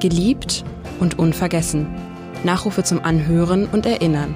Geliebt 0.00 0.64
und 0.98 1.18
unvergessen. 1.18 1.86
Nachrufe 2.42 2.82
zum 2.82 3.04
Anhören 3.04 3.66
und 3.66 3.84
Erinnern. 3.84 4.34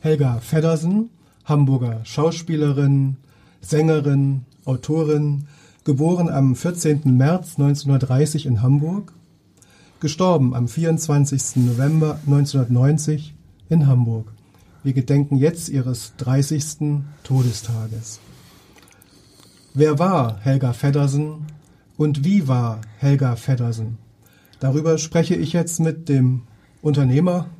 Helga 0.00 0.40
Feddersen, 0.40 1.10
Hamburger 1.44 2.00
Schauspielerin, 2.04 3.16
Sängerin, 3.60 4.46
Autorin, 4.64 5.46
geboren 5.84 6.28
am 6.28 6.56
14. 6.56 7.02
März 7.16 7.56
1930 7.58 8.46
in 8.46 8.62
Hamburg, 8.62 9.12
gestorben 10.00 10.56
am 10.56 10.66
24. 10.66 11.64
November 11.64 12.18
1990 12.26 13.32
in 13.68 13.86
Hamburg. 13.86 14.32
Wir 14.82 14.94
gedenken 14.94 15.36
jetzt 15.36 15.68
ihres 15.68 16.14
30. 16.16 17.02
Todestages. 17.22 18.18
Wer 19.74 19.98
war 19.98 20.38
Helga 20.40 20.72
Feddersen 20.72 21.46
und 21.98 22.24
wie 22.24 22.48
war 22.48 22.80
Helga 22.96 23.36
Feddersen? 23.36 23.98
Darüber 24.58 24.96
spreche 24.96 25.34
ich 25.34 25.52
jetzt 25.52 25.80
mit 25.80 26.08
dem 26.08 26.42
Unternehmer, 26.80 27.50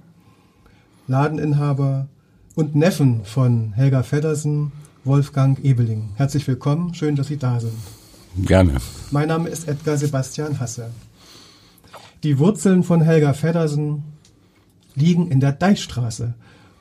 Ladeninhaber 1.08 2.08
und 2.54 2.74
Neffen 2.74 3.24
von 3.26 3.74
Helga 3.74 4.02
Feddersen, 4.02 4.72
Wolfgang 5.04 5.62
Ebeling. 5.62 6.10
Herzlich 6.16 6.48
willkommen, 6.48 6.94
schön, 6.94 7.16
dass 7.16 7.26
Sie 7.26 7.36
da 7.36 7.60
sind. 7.60 7.76
Gerne. 8.46 8.78
Mein 9.10 9.28
Name 9.28 9.50
ist 9.50 9.68
Edgar 9.68 9.98
Sebastian 9.98 10.58
Hasse. 10.58 10.90
Die 12.22 12.38
Wurzeln 12.38 12.82
von 12.82 13.02
Helga 13.02 13.34
Feddersen 13.34 14.04
liegen 14.94 15.30
in 15.30 15.40
der 15.40 15.52
Deichstraße. 15.52 16.32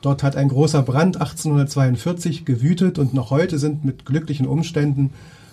Dort 0.02 0.22
hat 0.22 0.36
ein 0.36 0.48
großer 0.48 0.82
Brand 0.82 1.16
1842 1.16 2.44
gewütet 2.44 2.98
und 2.98 3.12
noch 3.12 3.30
heute 3.30 3.58
sind 3.58 3.84
mit 3.84 4.06
glücklichen 4.06 4.46
Umständen 4.46 5.10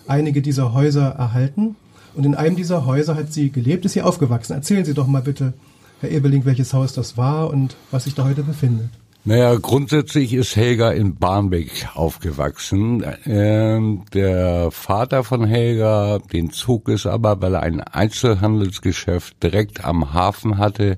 einige 0.07 0.41
dieser 0.41 0.73
Häuser 0.73 1.07
erhalten. 1.07 1.75
Und 2.15 2.25
in 2.25 2.33
einem 2.33 2.55
dieser 2.55 2.85
Häuser 2.85 3.15
hat 3.15 3.33
sie 3.33 3.51
gelebt, 3.51 3.85
ist 3.85 3.93
sie 3.93 4.01
aufgewachsen. 4.01 4.53
Erzählen 4.53 4.85
Sie 4.85 4.93
doch 4.93 5.07
mal 5.07 5.21
bitte, 5.21 5.53
Herr 5.99 6.11
Ebeling, 6.11 6.45
welches 6.45 6.73
Haus 6.73 6.93
das 6.93 7.17
war 7.17 7.49
und 7.49 7.75
was 7.91 8.05
sich 8.05 8.15
da 8.15 8.23
heute 8.23 8.43
befindet. 8.43 8.89
Naja, 9.25 9.55
grundsätzlich 9.55 10.33
ist 10.33 10.55
Helga 10.55 10.91
in 10.91 11.17
Barmbek 11.17 11.89
aufgewachsen. 11.95 13.03
Ähm, 13.25 14.03
der 14.13 14.71
Vater 14.71 15.25
von 15.25 15.43
Helga, 15.43 16.19
den 16.31 16.51
zog 16.51 16.87
es 16.87 17.05
aber, 17.05 17.41
weil 17.41 17.55
er 17.55 17.63
ein 17.63 17.81
Einzelhandelsgeschäft 17.81 19.43
direkt 19.43 19.83
am 19.83 20.13
Hafen 20.13 20.57
hatte, 20.57 20.97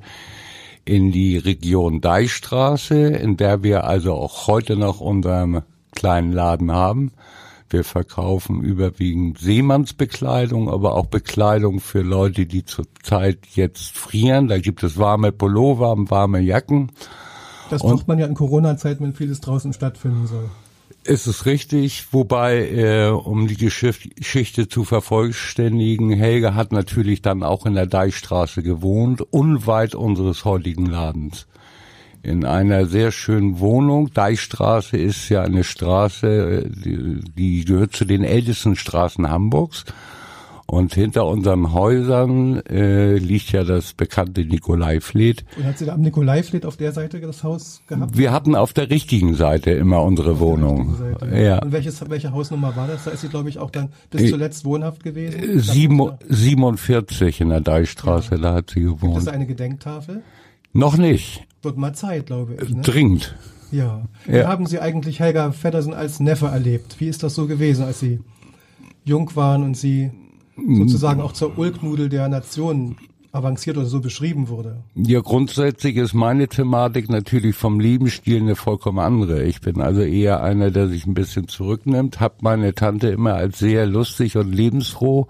in 0.90 1.12
die 1.12 1.38
Region 1.38 2.02
Deichstraße, 2.02 2.96
in 2.96 3.38
der 3.38 3.62
wir 3.62 3.84
also 3.84 4.14
auch 4.16 4.48
heute 4.48 4.76
noch 4.76 5.00
unseren 5.00 5.62
kleinen 5.92 6.32
Laden 6.32 6.72
haben. 6.72 7.12
Wir 7.70 7.84
verkaufen 7.84 8.62
überwiegend 8.62 9.38
Seemannsbekleidung, 9.38 10.68
aber 10.68 10.96
auch 10.96 11.06
Bekleidung 11.06 11.80
für 11.80 12.02
Leute, 12.02 12.48
die 12.48 12.66
zurzeit 12.66 13.38
jetzt 13.54 13.96
frieren. 13.96 14.48
Da 14.48 14.58
gibt 14.58 14.82
es 14.82 14.98
warme 14.98 15.32
Pullover 15.32 15.96
warme 16.10 16.40
Jacken. 16.40 16.92
Das 17.70 17.84
braucht 17.84 18.08
man 18.08 18.18
ja 18.18 18.26
in 18.26 18.34
Corona-Zeiten, 18.34 19.04
wenn 19.04 19.14
vieles 19.14 19.42
draußen 19.42 19.74
stattfinden 19.74 20.26
soll. 20.26 20.50
Ist 21.10 21.26
es 21.26 21.48
richtig, 21.48 22.06
wobei, 22.12 22.70
äh, 22.70 23.08
um 23.08 23.48
die 23.48 23.58
Geschichte 23.58 24.68
zu 24.68 24.84
vervollständigen, 24.84 26.12
Helge 26.12 26.54
hat 26.54 26.72
natürlich 26.72 27.24
dann 27.24 27.42
auch 27.42 27.66
in 27.66 27.74
der 27.74 27.88
Deichstraße 27.88 28.62
gewohnt, 28.62 29.24
unweit 29.32 29.96
unseres 29.96 30.46
heutigen 30.46 30.86
Ladens. 30.86 31.48
In 32.22 32.46
einer 32.46 32.86
sehr 32.86 33.12
schönen 33.12 33.60
Wohnung. 33.60 34.14
Deichstraße 34.14 34.98
ist 34.98 35.30
ja 35.30 35.42
eine 35.42 35.64
Straße, 35.64 36.28
äh, 36.28 36.70
die, 36.70 37.22
die 37.36 37.66
gehört 37.66 37.96
zu 37.96 38.06
den 38.06 38.24
ältesten 38.24 38.76
Straßen 38.76 39.28
Hamburgs. 39.32 39.86
Und 40.70 40.94
hinter 40.94 41.26
unseren 41.26 41.74
Häusern 41.74 42.64
äh, 42.68 43.18
liegt 43.18 43.52
ja 43.52 43.64
das 43.64 43.94
bekannte 43.94 44.46
Nikolaifleet. 44.46 45.44
Und 45.58 45.66
hat 45.66 45.80
sie 45.80 45.86
da 45.86 45.94
am 45.94 46.02
Nikolaifleet 46.02 46.64
auf 46.64 46.78
der 46.78 46.92
Seite 46.92 47.20
das 47.20 47.44
Haus 47.44 47.82
gehabt? 47.88 48.16
Wir 48.16 48.32
hatten 48.32 48.56
auf 48.56 48.72
der 48.72 48.92
richtigen 48.92 49.34
Seite 49.34 49.72
immer 49.72 50.04
unsere 50.04 50.34
auf 50.34 50.40
Wohnung. 50.40 50.96
Ja. 51.34 51.60
Und 51.64 51.72
welches, 51.72 52.08
welche 52.08 52.32
Hausnummer 52.34 52.76
war 52.76 52.88
das? 52.88 53.06
Da 53.06 53.12
ist 53.12 53.22
sie, 53.22 53.30
glaube 53.30 53.50
ich, 53.50 53.58
auch 53.58 53.72
dann 53.72 53.90
bis 54.12 54.22
äh, 54.22 54.30
zuletzt 54.30 54.64
wohnhaft 54.64 55.04
gewesen? 55.04 55.60
Sieben, 55.60 56.12
47 56.28 57.42
in 57.42 57.50
der 57.50 57.62
Deichstraße, 57.62 58.36
ja. 58.36 58.42
da 58.42 58.54
hat 58.54 58.70
sie 58.70 58.82
gewohnt. 58.82 59.16
Gibt 59.16 59.28
es 59.28 59.28
eine 59.28 59.48
Gedenktafel? 59.48 60.22
Noch 60.72 60.98
nicht. 60.98 61.48
Wird 61.64 61.78
mal 61.78 61.94
Zeit, 61.94 62.28
glaube 62.28 62.58
ich. 62.62 62.70
Ne? 62.70 62.82
Dringend. 62.84 63.36
Ja. 63.72 64.04
Wie 64.28 64.38
ja. 64.38 64.48
haben 64.48 64.68
Sie 64.68 64.80
eigentlich 64.80 65.20
Helga 65.20 65.52
Feddersen 65.52 65.96
als 65.96 66.20
Neffe 66.20 66.46
erlebt? 66.46 67.00
Wie 67.00 67.08
ist 67.08 67.24
das 67.24 67.34
so 67.34 67.48
gewesen, 67.48 67.86
als 67.86 68.00
Sie 68.00 68.20
jung 69.04 69.36
waren 69.36 69.64
und 69.64 69.76
Sie 69.76 70.12
sozusagen 70.68 71.22
auch 71.22 71.32
zur 71.32 71.58
Ulknudel 71.58 72.10
der 72.10 72.28
Nation 72.28 72.98
avanciert 73.32 73.78
oder 73.78 73.86
so 73.86 74.02
beschrieben 74.02 74.50
wurde. 74.50 74.78
Ja, 74.96 75.22
grundsätzlich 75.22 75.98
ist 75.98 76.14
meine 76.14 76.48
Thematik 76.48 77.10
natürlich 77.10 77.56
vom 77.56 77.80
Lebensstil 77.80 78.42
eine 78.42 78.56
vollkommen 78.56 79.00
andere. 79.00 79.44
Ich 79.44 79.62
bin 79.62 79.82
also 79.82 80.02
eher 80.02 80.42
einer, 80.42 80.72
der 80.72 80.88
sich 80.88 81.06
ein 81.06 81.14
bisschen 81.14 81.48
zurücknimmt, 81.48 82.20
habe 82.20 82.36
meine 82.42 82.74
Tante 82.74 83.10
immer 83.10 83.36
als 83.36 83.60
sehr 83.60 83.86
lustig 83.86 84.36
und 84.36 84.52
lebensfroh 84.52 85.28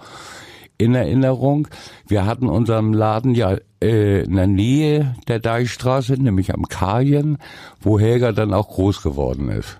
in 0.77 0.95
Erinnerung. 0.95 1.67
Wir 2.07 2.25
hatten 2.25 2.47
unseren 2.47 2.93
Laden 2.93 3.35
ja 3.35 3.57
äh, 3.83 4.23
in 4.23 4.35
der 4.35 4.47
Nähe 4.47 5.15
der 5.27 5.39
Deichstraße, 5.39 6.13
nämlich 6.13 6.53
am 6.53 6.67
Kajen, 6.67 7.37
wo 7.81 7.99
Helga 7.99 8.31
dann 8.31 8.53
auch 8.53 8.69
groß 8.69 9.03
geworden 9.03 9.49
ist. 9.49 9.77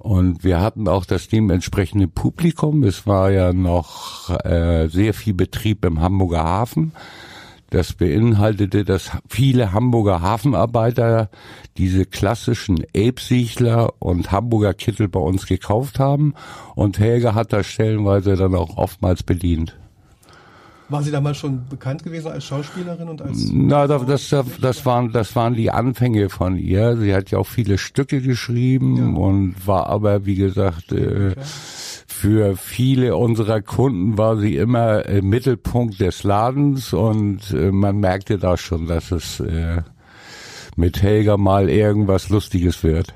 Und 0.00 0.44
wir 0.44 0.62
hatten 0.62 0.88
auch 0.88 1.04
das 1.04 1.28
dementsprechende 1.28 2.08
Publikum. 2.08 2.84
Es 2.84 3.06
war 3.06 3.30
ja 3.30 3.52
noch 3.52 4.30
äh, 4.44 4.88
sehr 4.88 5.12
viel 5.12 5.34
Betrieb 5.34 5.84
im 5.84 6.00
Hamburger 6.00 6.42
Hafen. 6.42 6.92
Das 7.68 7.92
beinhaltete, 7.92 8.86
dass 8.86 9.10
viele 9.28 9.72
Hamburger 9.72 10.22
Hafenarbeiter 10.22 11.28
diese 11.76 12.06
klassischen 12.06 12.82
Elbsichler 12.94 13.92
und 13.98 14.32
Hamburger 14.32 14.72
Kittel 14.72 15.06
bei 15.06 15.20
uns 15.20 15.46
gekauft 15.46 16.00
haben. 16.00 16.32
Und 16.74 16.98
Helge 16.98 17.34
hat 17.34 17.52
das 17.52 17.66
stellenweise 17.66 18.36
dann 18.36 18.54
auch 18.54 18.78
oftmals 18.78 19.22
bedient. 19.22 19.76
War 20.90 21.02
sie 21.02 21.12
damals 21.12 21.36
schon 21.38 21.62
bekannt 21.68 22.02
gewesen 22.02 22.32
als 22.32 22.44
Schauspielerin 22.44 23.08
und 23.08 23.22
als? 23.22 23.48
Na, 23.52 23.86
das, 23.86 24.28
das, 24.28 24.44
das 24.60 24.84
waren, 24.84 25.12
das 25.12 25.36
waren 25.36 25.54
die 25.54 25.70
Anfänge 25.70 26.28
von 26.28 26.56
ihr. 26.56 26.96
Sie 26.96 27.14
hat 27.14 27.30
ja 27.30 27.38
auch 27.38 27.46
viele 27.46 27.78
Stücke 27.78 28.20
geschrieben 28.20 28.96
ja. 28.96 29.20
und 29.20 29.54
war 29.66 29.86
aber, 29.86 30.26
wie 30.26 30.34
gesagt, 30.34 30.90
äh, 30.90 31.36
für 32.06 32.56
viele 32.56 33.16
unserer 33.16 33.62
Kunden 33.62 34.18
war 34.18 34.36
sie 34.36 34.56
immer 34.56 35.06
im 35.06 35.28
Mittelpunkt 35.28 36.00
des 36.00 36.24
Ladens 36.24 36.92
und 36.92 37.52
äh, 37.52 37.70
man 37.70 37.98
merkte 37.98 38.36
da 38.38 38.56
schon, 38.56 38.88
dass 38.88 39.12
es 39.12 39.38
äh, 39.40 39.82
mit 40.76 41.02
Helga 41.02 41.36
mal 41.36 41.70
irgendwas 41.70 42.28
Lustiges 42.28 42.82
wird. 42.82 43.14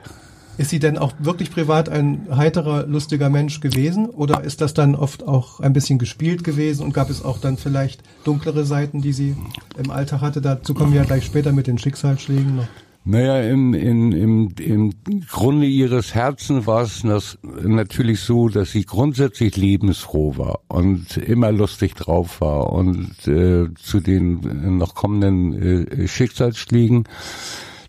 Ist 0.57 0.71
sie 0.71 0.79
denn 0.79 0.99
auch 0.99 1.13
wirklich 1.19 1.51
privat 1.51 1.89
ein 1.89 2.29
heiterer, 2.31 2.87
lustiger 2.87 3.29
Mensch 3.29 3.61
gewesen? 3.61 4.09
Oder 4.09 4.45
ist 4.45 4.61
das 4.61 4.73
dann 4.73 4.95
oft 4.95 5.27
auch 5.27 5.61
ein 5.61 5.73
bisschen 5.73 5.99
gespielt 5.99 6.45
gewesen 6.45 6.85
und 6.85 6.95
gab 6.95 7.11
es 7.11 7.25
auch 7.25 7.39
dann 7.39 7.57
vielleicht 7.57 8.03
dunklere 8.25 8.65
Seiten, 8.65 9.03
die 9.03 9.13
sie 9.13 9.37
im 9.77 9.91
Alltag 9.91 10.21
hatte? 10.21 10.41
Dazu 10.41 10.75
kommen 10.75 10.93
wir 10.93 11.01
ja 11.01 11.07
gleich 11.07 11.25
später 11.25 11.53
mit 11.53 11.67
den 11.67 11.79
Schicksalsschlägen 11.79 12.57
noch. 12.57 12.69
Naja, 13.07 13.43
im, 13.43 13.75
im, 13.75 14.13
im, 14.13 14.55
im 14.59 14.93
Grunde 15.29 15.67
ihres 15.67 16.15
Herzens 16.15 16.67
war 16.67 16.83
es 16.83 17.03
das 17.03 17.39
natürlich 17.43 18.21
so, 18.21 18.49
dass 18.49 18.71
sie 18.71 18.87
grundsätzlich 18.87 19.57
lebensfroh 19.59 20.39
war 20.39 20.61
und 20.69 21.19
immer 21.19 21.53
lustig 21.53 21.95
drauf 21.97 22.41
war 22.41 22.73
und 22.73 23.11
äh, 23.27 23.67
zu 23.75 24.01
den 24.01 24.79
noch 24.79 24.95
kommenden 24.95 25.53
äh, 25.53 26.09
Schicksalsschlägen 26.09 27.05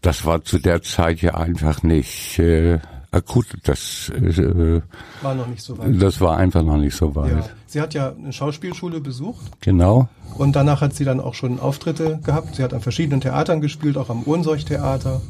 das 0.06 0.24
war 0.24 0.44
zu 0.44 0.60
der 0.60 0.84
Zeit 0.84 1.22
ja 1.22 1.34
einfach 1.34 1.81
nicht 1.81 2.38
äh, 2.38 2.80
akut. 3.10 3.48
Das 3.63 4.10
äh, 4.10 4.81
war 5.24 5.34
noch 5.34 5.48
nicht 5.48 5.63
so 5.63 5.78
weit. 5.78 6.00
Das 6.02 6.22
war 6.22 6.38
einfach 6.38 6.62
noch 6.62 6.78
nicht 6.78 6.96
so 6.96 7.16
weit. 7.16 7.31
Ja. 7.31 7.50
Sie 7.66 7.81
hat 7.81 7.94
ja 7.96 8.13
eine 8.13 8.31
Schauspielschule 8.31 9.00
besucht. 9.00 9.52
Genau. 9.62 10.07
Und 10.38 10.56
danach 10.56 10.81
hat 10.81 10.94
sie 10.94 11.06
dann 11.06 11.19
auch 11.19 11.34
schon 11.34 11.60
Auftritte 11.60 12.19
gehabt. 12.24 12.56
Sie 12.56 12.63
hat 12.63 12.74
an 12.74 12.81
verschiedenen 12.81 13.22
Theatern 13.22 13.62
gespielt, 13.62 13.98
auch 13.98 14.10
am 14.10 14.24
Ohrenseuch-Theater. 14.24 15.22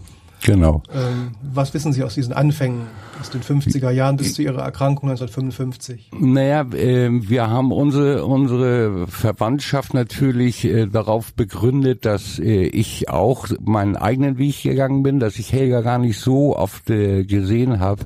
Genau. 0.45 0.83
Ähm, 0.93 1.31
was 1.41 1.73
wissen 1.73 1.91
Sie 1.91 2.03
aus 2.03 2.13
diesen 2.13 2.31
Anfängen, 2.31 2.83
aus 3.19 3.31
den 3.31 3.41
50er 3.41 3.89
Jahren 3.89 4.15
bis 4.15 4.35
zu 4.35 4.43
Ihrer 4.43 4.61
Erkrankung 4.61 5.09
1955? 5.09 6.11
Naja, 6.19 6.61
äh, 6.61 7.09
wir 7.11 7.49
haben 7.49 7.71
unsere, 7.71 8.25
unsere 8.25 9.07
Verwandtschaft 9.07 9.95
natürlich 9.95 10.63
äh, 10.65 10.85
darauf 10.85 11.33
begründet, 11.33 12.05
dass 12.05 12.37
äh, 12.37 12.67
ich 12.67 13.09
auch 13.09 13.47
meinen 13.59 13.95
eigenen 13.95 14.37
Weg 14.37 14.61
gegangen 14.61 15.01
bin, 15.01 15.19
dass 15.19 15.39
ich 15.39 15.51
Helga 15.51 15.81
gar 15.81 15.97
nicht 15.97 16.19
so 16.19 16.55
oft 16.55 16.91
äh, 16.91 17.23
gesehen 17.23 17.79
habe 17.79 18.03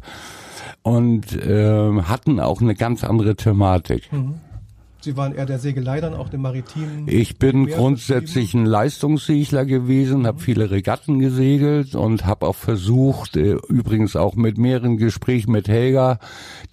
und 0.82 1.36
äh, 1.36 2.02
hatten 2.04 2.40
auch 2.40 2.62
eine 2.62 2.76
ganz 2.76 3.04
andere 3.04 3.36
Thematik. 3.36 4.12
Mhm. 4.14 4.36
Sie 5.02 5.16
waren 5.16 5.34
eher 5.34 5.46
der 5.46 5.60
Segelei 5.60 6.02
dann 6.02 6.14
auch 6.14 6.28
dem 6.28 6.42
maritimen. 6.42 7.08
Ich 7.08 7.40
bin 7.40 7.68
grundsätzlich 7.68 8.54
ein 8.54 8.66
Leistungssegler 8.66 9.66
gewesen, 9.66 10.28
habe 10.28 10.40
viele 10.40 10.72
Regatten 10.72 11.20
gesegelt 11.20 11.96
und 11.96 12.26
habe 12.26 12.46
auch 12.46 12.56
versucht, 12.56 13.38
äh, 13.38 13.58
übrigens 13.70 14.18
auch 14.18 14.36
mit 14.36 14.58
mehreren 14.58 14.98
Gesprächen 14.98 15.54
mit 15.54 15.70
Helga, 15.70 16.20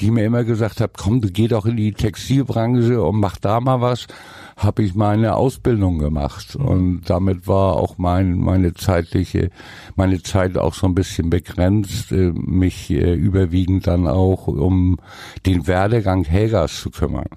die 0.00 0.10
mir 0.10 0.24
immer 0.24 0.42
gesagt 0.42 0.80
hat, 0.80 0.98
komm, 0.98 1.20
du 1.20 1.30
geh 1.30 1.46
doch 1.46 1.66
in 1.66 1.76
die 1.76 1.92
Textilbranche 1.92 3.00
und 3.00 3.20
mach 3.20 3.36
da 3.36 3.60
mal 3.60 3.80
was, 3.80 4.08
habe 4.56 4.82
ich 4.82 4.96
meine 4.96 5.36
Ausbildung 5.36 5.98
gemacht 5.98 6.58
mhm. 6.58 6.64
und 6.64 7.00
damit 7.06 7.46
war 7.46 7.76
auch 7.76 7.98
mein 7.98 8.38
meine 8.38 8.74
zeitliche 8.74 9.50
meine 9.96 10.22
Zeit 10.22 10.56
auch 10.56 10.74
so 10.74 10.86
ein 10.86 10.94
bisschen 10.94 11.30
begrenzt, 11.30 12.10
äh, 12.10 12.32
mich 12.34 12.90
äh, 12.90 13.14
überwiegend 13.14 13.86
dann 13.86 14.08
auch 14.08 14.48
um 14.48 14.98
den 15.44 15.66
Werdegang 15.66 16.24
Helgas 16.24 16.80
zu 16.80 16.90
kümmern. 16.90 17.28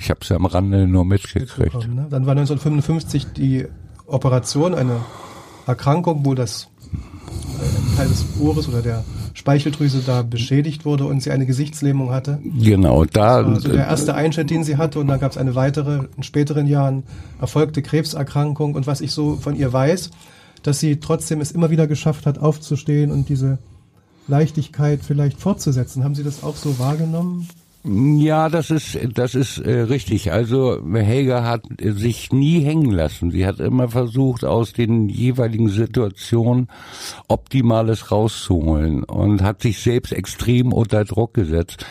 Ich 0.00 0.08
habe 0.08 0.20
es 0.22 0.30
ja 0.30 0.36
am 0.36 0.46
Rande 0.46 0.86
nur 0.86 1.04
mitgekriegt. 1.04 1.86
Ne? 1.86 2.06
Dann 2.08 2.24
war 2.24 2.32
1955 2.32 3.34
die 3.36 3.66
Operation, 4.06 4.74
eine 4.74 4.96
Erkrankung, 5.66 6.24
wo 6.24 6.34
das 6.34 6.68
äh, 7.60 7.96
Teil 7.96 8.08
des 8.08 8.24
Ohres 8.40 8.66
oder 8.66 8.80
der 8.80 9.04
Speicheldrüse 9.34 10.00
da 10.04 10.22
beschädigt 10.22 10.86
wurde 10.86 11.04
und 11.04 11.22
sie 11.22 11.30
eine 11.30 11.44
Gesichtslähmung 11.44 12.12
hatte. 12.12 12.40
Genau, 12.42 13.04
da. 13.04 13.42
Das 13.42 13.46
war 13.46 13.54
also 13.54 13.68
der 13.68 13.86
erste 13.86 14.14
Einschnitt, 14.14 14.48
den 14.48 14.64
sie 14.64 14.78
hatte 14.78 15.00
und 15.00 15.06
dann 15.06 15.20
gab 15.20 15.32
es 15.32 15.38
eine 15.38 15.54
weitere, 15.54 16.06
in 16.16 16.22
späteren 16.22 16.66
Jahren 16.66 17.04
erfolgte 17.38 17.82
Krebserkrankung 17.82 18.74
und 18.74 18.86
was 18.86 19.02
ich 19.02 19.12
so 19.12 19.36
von 19.36 19.54
ihr 19.54 19.70
weiß, 19.70 20.10
dass 20.62 20.80
sie 20.80 20.98
trotzdem 20.98 21.42
es 21.42 21.52
immer 21.52 21.70
wieder 21.70 21.86
geschafft 21.86 22.24
hat, 22.24 22.38
aufzustehen 22.38 23.10
und 23.10 23.28
diese 23.28 23.58
Leichtigkeit 24.28 25.00
vielleicht 25.02 25.38
fortzusetzen. 25.38 26.04
Haben 26.04 26.14
Sie 26.14 26.24
das 26.24 26.42
auch 26.42 26.56
so 26.56 26.78
wahrgenommen? 26.78 27.48
Ja, 27.82 28.50
das 28.50 28.70
ist 28.70 28.98
das 29.14 29.34
ist 29.34 29.56
äh, 29.58 29.80
richtig. 29.80 30.32
Also 30.32 30.78
Helga 30.92 31.44
hat 31.44 31.64
sich 31.80 32.30
nie 32.30 32.60
hängen 32.60 32.90
lassen. 32.90 33.30
Sie 33.30 33.46
hat 33.46 33.58
immer 33.58 33.88
versucht, 33.88 34.44
aus 34.44 34.74
den 34.74 35.08
jeweiligen 35.08 35.70
Situationen 35.70 36.68
Optimales 37.28 38.10
rauszuholen 38.12 39.04
und 39.04 39.42
hat 39.42 39.62
sich 39.62 39.78
selbst 39.78 40.12
extrem 40.12 40.74
unter 40.74 41.06
Druck 41.06 41.32
gesetzt. 41.32 41.86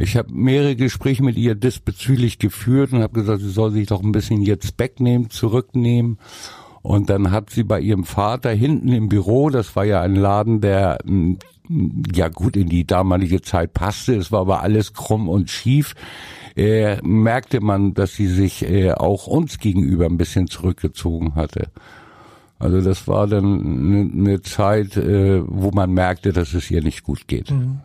Ich 0.00 0.16
habe 0.16 0.32
mehrere 0.32 0.74
Gespräche 0.74 1.22
mit 1.22 1.36
ihr 1.36 1.54
diesbezüglich 1.54 2.38
geführt 2.40 2.92
und 2.92 3.02
habe 3.02 3.14
gesagt, 3.14 3.40
sie 3.40 3.50
soll 3.50 3.70
sich 3.70 3.86
doch 3.86 4.02
ein 4.02 4.12
bisschen 4.12 4.42
jetzt 4.42 4.74
wegnehmen, 4.78 5.30
zurücknehmen. 5.30 6.18
Und 6.82 7.10
dann 7.10 7.30
hat 7.30 7.50
sie 7.50 7.64
bei 7.64 7.80
ihrem 7.80 8.04
Vater 8.04 8.50
hinten 8.50 8.92
im 8.92 9.08
Büro, 9.08 9.50
das 9.50 9.74
war 9.76 9.84
ja 9.84 10.00
ein 10.00 10.14
Laden, 10.14 10.60
der 10.60 10.98
ja 12.14 12.28
gut 12.28 12.56
in 12.56 12.68
die 12.68 12.86
damalige 12.86 13.42
Zeit 13.42 13.74
passte, 13.74 14.14
es 14.14 14.32
war 14.32 14.40
aber 14.40 14.62
alles 14.62 14.94
krumm 14.94 15.28
und 15.28 15.50
schief, 15.50 15.94
äh, 16.56 17.00
merkte 17.02 17.60
man, 17.60 17.94
dass 17.94 18.14
sie 18.14 18.26
sich 18.26 18.68
äh, 18.68 18.92
auch 18.92 19.26
uns 19.26 19.58
gegenüber 19.58 20.06
ein 20.06 20.16
bisschen 20.16 20.46
zurückgezogen 20.46 21.34
hatte. 21.34 21.68
Also 22.58 22.80
das 22.80 23.06
war 23.06 23.26
dann 23.26 23.60
eine 23.60 24.04
ne 24.04 24.42
Zeit, 24.42 24.96
äh, 24.96 25.42
wo 25.46 25.70
man 25.70 25.92
merkte, 25.92 26.32
dass 26.32 26.54
es 26.54 26.70
ihr 26.70 26.82
nicht 26.82 27.04
gut 27.04 27.28
geht. 27.28 27.50
Mhm. 27.50 27.80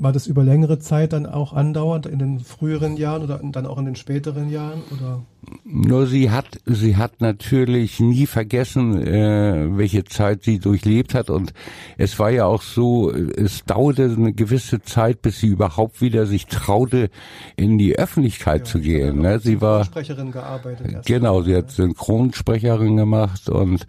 War 0.00 0.12
das 0.12 0.26
über 0.26 0.42
längere 0.42 0.78
Zeit 0.78 1.12
dann 1.12 1.26
auch 1.26 1.52
andauernd 1.52 2.06
in 2.06 2.18
den 2.18 2.40
früheren 2.40 2.96
Jahren 2.96 3.22
oder 3.22 3.38
dann 3.42 3.66
auch 3.66 3.78
in 3.78 3.84
den 3.84 3.96
späteren 3.96 4.50
Jahren 4.50 4.82
oder? 4.90 5.22
Nur 5.64 6.06
sie 6.06 6.30
hat, 6.30 6.60
sie 6.66 6.96
hat 6.96 7.20
natürlich 7.20 7.98
nie 7.98 8.26
vergessen, 8.26 9.00
äh, 9.02 9.68
welche 9.76 10.04
Zeit 10.04 10.42
sie 10.42 10.58
durchlebt 10.58 11.14
hat 11.14 11.30
und 11.30 11.52
es 11.96 12.18
war 12.18 12.30
ja 12.30 12.44
auch 12.44 12.62
so, 12.62 13.10
es 13.10 13.64
dauerte 13.64 14.14
eine 14.16 14.32
gewisse 14.32 14.82
Zeit, 14.82 15.22
bis 15.22 15.40
sie 15.40 15.48
überhaupt 15.48 16.00
wieder 16.02 16.26
sich 16.26 16.46
traute, 16.46 17.10
in 17.56 17.78
die 17.78 17.98
Öffentlichkeit 17.98 18.60
ja, 18.60 18.64
zu 18.64 18.80
gehen. 18.80 19.20
Ne? 19.20 19.38
Sie 19.38 19.60
war 19.60 19.84
Sprecherin 19.84 20.30
gearbeitet. 20.30 21.06
Genau, 21.06 21.42
sie 21.42 21.56
hat 21.56 21.70
Synchronsprecherin 21.70 22.96
gemacht 22.96 23.48
und 23.48 23.86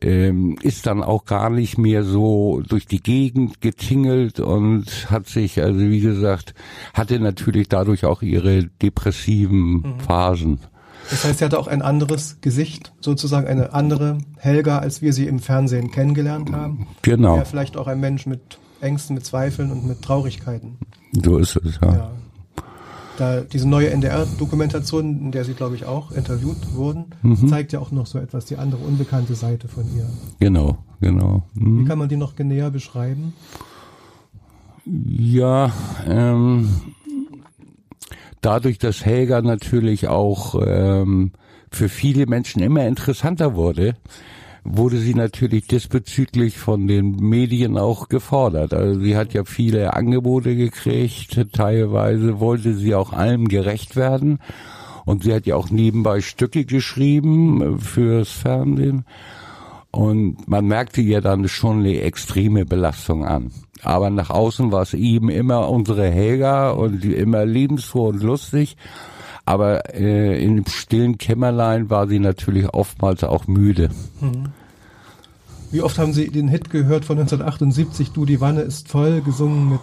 ähm, 0.00 0.56
ist 0.62 0.86
dann 0.86 1.02
auch 1.02 1.24
gar 1.24 1.50
nicht 1.50 1.76
mehr 1.76 2.04
so 2.04 2.62
durch 2.66 2.86
die 2.86 3.02
Gegend 3.02 3.60
getingelt 3.60 4.40
und 4.40 5.10
hat 5.10 5.26
sich, 5.26 5.45
also 5.62 5.78
wie 5.78 6.00
gesagt, 6.00 6.54
hatte 6.94 7.18
natürlich 7.20 7.68
dadurch 7.68 8.04
auch 8.04 8.22
ihre 8.22 8.64
depressiven 8.64 9.72
mhm. 9.72 10.00
Phasen. 10.00 10.60
Das 11.10 11.24
heißt, 11.24 11.38
sie 11.38 11.44
hatte 11.44 11.58
auch 11.58 11.68
ein 11.68 11.82
anderes 11.82 12.38
Gesicht, 12.40 12.92
sozusagen 13.00 13.46
eine 13.46 13.72
andere 13.72 14.18
Helga, 14.38 14.78
als 14.78 15.02
wir 15.02 15.12
sie 15.12 15.26
im 15.26 15.38
Fernsehen 15.38 15.90
kennengelernt 15.90 16.52
haben. 16.52 16.88
Genau. 17.02 17.36
Ja, 17.36 17.44
vielleicht 17.44 17.76
auch 17.76 17.86
ein 17.86 18.00
Mensch 18.00 18.26
mit 18.26 18.58
Ängsten, 18.80 19.14
mit 19.14 19.24
Zweifeln 19.24 19.70
und 19.70 19.86
mit 19.86 20.02
Traurigkeiten. 20.02 20.78
So 21.24 21.38
ist 21.38 21.56
es, 21.56 21.78
ja. 21.80 21.92
ja. 21.92 22.10
Da 23.16 23.40
diese 23.40 23.66
neue 23.66 23.90
NDR-Dokumentation, 23.90 25.20
in 25.20 25.32
der 25.32 25.44
sie, 25.44 25.54
glaube 25.54 25.74
ich, 25.74 25.86
auch 25.86 26.10
interviewt 26.10 26.74
wurden, 26.74 27.06
mhm. 27.22 27.48
zeigt 27.48 27.72
ja 27.72 27.80
auch 27.80 27.90
noch 27.90 28.06
so 28.06 28.18
etwas, 28.18 28.44
die 28.44 28.56
andere 28.56 28.84
unbekannte 28.84 29.34
Seite 29.34 29.68
von 29.68 29.84
ihr. 29.96 30.06
Genau, 30.38 30.78
genau. 31.00 31.44
Mhm. 31.54 31.80
Wie 31.80 31.84
kann 31.86 31.98
man 31.98 32.08
die 32.08 32.16
noch 32.16 32.36
näher 32.38 32.70
beschreiben? 32.70 33.32
Ja, 34.86 35.72
ähm, 36.08 36.68
dadurch, 38.40 38.78
dass 38.78 39.04
Helga 39.04 39.42
natürlich 39.42 40.06
auch 40.06 40.54
ähm, 40.64 41.32
für 41.72 41.88
viele 41.88 42.26
Menschen 42.26 42.62
immer 42.62 42.86
interessanter 42.86 43.56
wurde, 43.56 43.96
wurde 44.62 44.98
sie 44.98 45.14
natürlich 45.14 45.66
diesbezüglich 45.66 46.58
von 46.58 46.86
den 46.86 47.16
Medien 47.16 47.78
auch 47.78 48.08
gefordert. 48.08 48.74
Also 48.74 49.00
sie 49.00 49.16
hat 49.16 49.34
ja 49.34 49.44
viele 49.44 49.94
Angebote 49.94 50.54
gekriegt, 50.54 51.52
teilweise 51.52 52.38
wollte 52.38 52.74
sie 52.74 52.94
auch 52.94 53.12
allem 53.12 53.48
gerecht 53.48 53.96
werden. 53.96 54.38
Und 55.04 55.24
sie 55.24 55.34
hat 55.34 55.46
ja 55.46 55.56
auch 55.56 55.70
nebenbei 55.70 56.20
Stücke 56.20 56.64
geschrieben 56.64 57.80
fürs 57.80 58.30
Fernsehen. 58.30 59.04
Und 59.90 60.46
man 60.46 60.66
merkte 60.66 61.00
ihr 61.00 61.20
dann 61.20 61.48
schon 61.48 61.80
eine 61.80 62.00
extreme 62.02 62.66
Belastung 62.66 63.24
an. 63.24 63.50
Aber 63.82 64.10
nach 64.10 64.30
außen 64.30 64.72
war 64.72 64.82
es 64.82 64.94
eben 64.94 65.28
immer 65.28 65.68
unsere 65.68 66.08
Helga 66.08 66.70
und 66.70 67.04
immer 67.04 67.44
lebensfroh 67.44 68.08
und 68.08 68.22
lustig. 68.22 68.76
Aber 69.44 69.94
äh, 69.94 70.42
im 70.44 70.66
stillen 70.66 71.18
Kämmerlein 71.18 71.88
war 71.88 72.08
sie 72.08 72.18
natürlich 72.18 72.72
oftmals 72.74 73.22
auch 73.22 73.46
müde. 73.46 73.90
Mhm. 74.20 74.48
Wie 75.70 75.82
oft 75.82 75.98
haben 75.98 76.12
Sie 76.12 76.30
den 76.30 76.48
Hit 76.48 76.70
gehört 76.70 77.04
von 77.04 77.18
1978, 77.18 78.12
Du, 78.12 78.24
die 78.24 78.40
Wanne 78.40 78.62
ist 78.62 78.88
voll, 78.88 79.20
gesungen 79.20 79.68
mit 79.68 79.80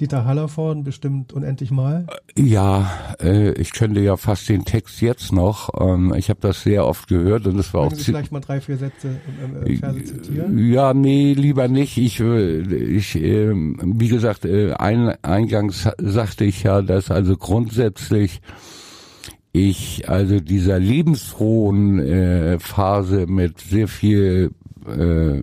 Dieter 0.00 0.24
Hallervorden 0.24 0.84
bestimmt 0.84 1.32
unendlich 1.32 1.70
mal? 1.70 2.06
Ja, 2.36 2.90
äh, 3.20 3.52
ich 3.52 3.72
könnte 3.72 4.00
ja 4.00 4.16
fast 4.16 4.48
den 4.48 4.64
Text 4.64 5.00
jetzt 5.00 5.32
noch. 5.32 5.70
Ähm, 5.80 6.12
ich 6.16 6.28
habe 6.28 6.40
das 6.40 6.62
sehr 6.62 6.86
oft 6.86 7.08
gehört 7.08 7.46
und 7.46 7.58
es 7.58 7.72
war 7.72 7.82
Können 7.82 7.92
auch. 7.92 7.98
Sie 7.98 8.04
vielleicht 8.04 8.32
mal 8.32 8.40
drei, 8.40 8.60
vier 8.60 8.76
Sätze 8.76 9.16
ähm, 9.42 9.66
äh, 9.66 9.76
Verse 9.76 10.04
zitieren? 10.04 10.58
Ja, 10.70 10.92
nee, 10.92 11.32
lieber 11.32 11.68
nicht. 11.68 11.96
Ich, 11.96 12.20
äh, 12.20 12.60
ich 12.60 13.16
äh, 13.16 13.52
wie 13.54 14.08
gesagt, 14.08 14.44
äh, 14.44 14.74
ein, 14.74 15.14
eingangs 15.22 15.88
sagte 15.98 16.44
ich 16.44 16.62
ja, 16.62 16.82
dass 16.82 17.10
also 17.10 17.36
grundsätzlich 17.36 18.42
ich 19.52 20.06
also 20.08 20.40
dieser 20.40 20.78
lebensfrohen 20.78 21.98
äh, 22.00 22.58
Phase 22.58 23.26
mit 23.26 23.60
sehr 23.60 23.88
viel 23.88 24.50
äh, 24.86 25.40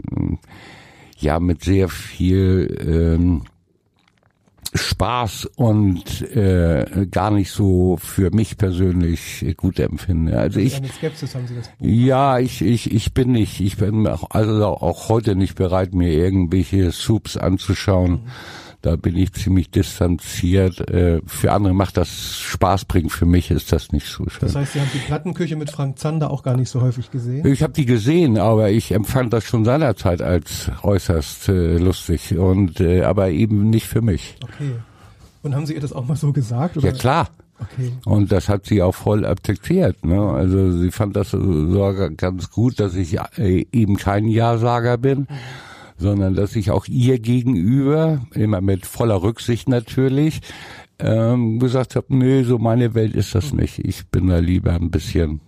ja 1.18 1.40
mit 1.40 1.64
sehr 1.64 1.90
viel 1.90 2.78
ähm, 2.88 3.42
Spaß 4.74 5.46
und 5.56 6.22
äh, 6.36 7.08
gar 7.12 7.32
nicht 7.32 7.52
so 7.52 7.98
für 8.02 8.32
mich 8.32 8.58
persönlich 8.58 9.46
gut 9.58 9.80
empfinde. 9.80 10.38
Also 10.38 10.60
ich 10.60 10.82
Skepsis 10.98 11.36
haben 11.36 11.48
Sie 11.48 11.56
das 11.56 11.70
Buch 11.70 11.86
Ja, 11.86 12.40
ich 12.40 12.62
ich 12.62 12.92
ich 12.92 13.14
bin 13.14 13.32
nicht, 13.32 13.60
ich 13.60 13.78
bin 13.78 14.08
auch, 14.08 14.32
also 14.32 14.66
auch 14.66 15.10
heute 15.10 15.36
nicht 15.36 15.56
bereit, 15.56 15.94
mir 15.94 16.12
irgendwelche 16.12 16.92
Soups 16.92 17.38
anzuschauen. 17.38 18.12
Mhm 18.12 18.30
da 18.84 18.98
bin 18.98 19.16
ich 19.16 19.32
ziemlich 19.34 19.72
distanziert. 19.72 20.90
Äh, 20.90 21.22
für 21.26 21.54
andere 21.54 21.74
macht 21.74 21.96
das 21.96 22.38
Spaß 22.38 22.86
bringen, 22.86 23.10
für 23.10 23.26
mich 23.26 23.50
ist 23.50 23.72
das 23.72 23.92
nicht 23.94 24.06
so 24.06 24.28
schön. 24.28 24.42
Das 24.42 24.56
heißt, 24.56 24.74
Sie 24.74 24.82
haben 24.82 24.90
die 24.94 25.00
Plattenküche 25.00 25.56
mit 25.56 25.72
Frank 25.72 25.98
Zander 25.98 26.30
auch 26.30 26.44
gar 26.44 26.58
nicht 26.58 26.70
so 26.70 26.82
häufig 26.82 27.10
gesehen? 27.10 27.48
Ich 27.48 27.64
habe 27.64 27.74
die 27.74 27.86
gesehen, 27.86 28.38
aber 28.38 28.70
ich 28.70 28.92
empfand 28.92 29.32
das 29.32 29.46
schon 29.46 29.64
seinerzeit 29.64 30.22
als 30.22 30.70
äußerst 30.84 31.50
äh, 31.50 31.78
lustig 31.78 32.38
und 32.38 32.82
äh, 32.82 33.04
aber 33.04 33.30
eben 33.30 33.70
nicht 33.70 33.88
für 33.88 34.02
mich. 34.02 34.36
Okay. 34.44 34.74
Und 35.44 35.56
haben 35.56 35.66
Sie 35.66 35.74
ihr 35.74 35.82
das 35.82 35.94
auch 35.94 36.06
mal 36.06 36.18
so 36.18 36.34
gesagt? 36.34 36.76
Oder? 36.76 36.88
Ja 36.88 36.94
klar. 36.94 37.30
Okay. 37.60 37.94
Und 38.04 38.34
das 38.34 38.50
hat 38.50 38.66
sie 38.66 38.82
auch 38.82 38.96
voll 38.96 39.26
akzeptiert. 39.26 40.04
Ne? 40.04 40.20
Also 40.20 40.78
sie 40.78 40.92
fand 40.92 41.16
das 41.16 41.32
sogar 41.32 42.10
ganz 42.10 42.52
gut, 42.52 42.82
dass 42.82 42.96
ich 42.96 43.18
äh, 43.38 43.66
eben 43.72 43.96
kein 43.96 44.28
Ja-Sager 44.28 44.98
bin. 44.98 45.20
Mhm 45.20 45.26
sondern 45.98 46.36
dass 46.36 46.56
ich 46.56 46.72
auch 46.72 46.86
ihr 46.88 47.20
gegenüber, 47.20 48.22
immer 48.34 48.62
mit 48.62 48.86
voller 48.86 49.22
Rücksicht 49.22 49.70
natürlich, 49.70 50.42
ähm, 51.00 51.60
gesagt 51.60 51.96
habe, 51.96 52.16
nee, 52.16 52.44
so 52.44 52.58
meine 52.58 52.94
Welt 52.94 53.16
ist 53.16 53.36
das 53.36 53.54
nicht. 53.54 53.80
Ich 53.80 54.08
bin 54.08 54.28
da 54.28 54.40
lieber 54.40 54.74
ein 54.74 54.92
bisschen 54.92 55.42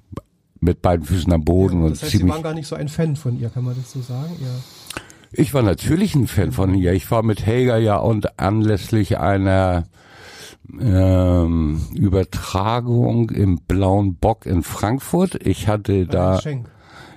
mit 0.59 0.81
beiden 0.81 1.05
Füßen 1.05 1.31
am 1.31 1.43
Boden. 1.43 1.83
Ja, 1.83 1.89
das 1.89 2.03
heißt, 2.03 2.13
und 2.15 2.21
Sie 2.21 2.27
waren 2.27 2.43
gar 2.43 2.53
nicht 2.53 2.67
so 2.67 2.75
ein 2.75 2.89
Fan 2.89 3.15
von 3.15 3.39
ihr, 3.39 3.49
kann 3.49 3.63
man 3.63 3.75
das 3.75 3.91
so 3.91 4.01
sagen? 4.01 4.31
Ja. 4.41 4.99
Ich 5.31 5.53
war 5.53 5.61
natürlich 5.61 6.15
ein 6.15 6.27
Fan 6.27 6.51
von 6.51 6.73
ihr. 6.73 6.93
Ich 6.93 7.11
war 7.11 7.23
mit 7.23 7.45
Helga 7.45 7.77
ja 7.77 7.97
und 7.97 8.39
anlässlich 8.39 9.17
einer 9.17 9.83
ähm, 10.79 11.81
Übertragung 11.93 13.29
im 13.29 13.59
Blauen 13.59 14.15
Bock 14.15 14.45
in 14.45 14.63
Frankfurt. 14.63 15.45
Ich 15.45 15.67
hatte 15.67 16.05
da 16.05 16.41
Schenk. 16.41 16.69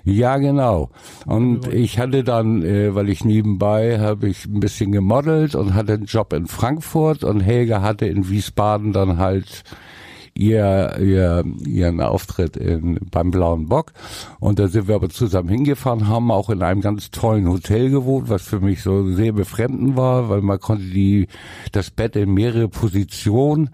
Ja 0.09 0.39
genau. 0.39 0.91
Und 1.27 1.73
ich 1.73 1.99
hatte 1.99 2.25
dann, 2.25 2.63
äh, 2.63 2.95
weil 2.95 3.09
ich 3.09 3.25
nebenbei 3.25 4.01
habe 4.01 4.29
ich 4.29 4.47
ein 4.47 4.61
bisschen 4.61 4.93
gemodelt 4.93 5.55
und 5.55 5.75
hatte 5.75 5.95
einen 5.95 6.07
Job 6.07 6.33
in 6.33 6.47
Frankfurt 6.47 7.25
und 7.25 7.41
Helga 7.41 7.83
hatte 7.83 8.07
in 8.07 8.29
Wiesbaden 8.29 8.93
dann 8.93 9.19
halt 9.19 9.65
ihr, 10.39 10.97
ihr 11.01 11.45
ihren 11.67 12.01
Auftritt 12.01 12.57
in, 12.57 12.99
beim 13.11 13.31
Blauen 13.31 13.69
Bock 13.69 13.93
und 14.39 14.59
da 14.59 14.69
sind 14.69 14.87
wir 14.87 14.95
aber 14.95 15.09
zusammen 15.11 15.49
hingefahren, 15.49 16.09
haben 16.09 16.31
auch 16.31 16.49
in 16.49 16.63
einem 16.63 16.81
ganz 16.81 17.11
tollen 17.11 17.49
Hotel 17.49 17.91
gewohnt, 17.91 18.29
was 18.29 18.43
für 18.43 18.61
mich 18.61 18.83
so 18.83 19.13
sehr 19.13 19.33
befremdend 19.33 19.97
war, 19.97 20.29
weil 20.29 20.41
man 20.41 20.61
konnte 20.61 20.85
die 20.85 21.27
das 21.73 21.91
Bett 21.91 22.15
in 22.15 22.33
mehrere 22.33 22.69
Positionen 22.69 23.71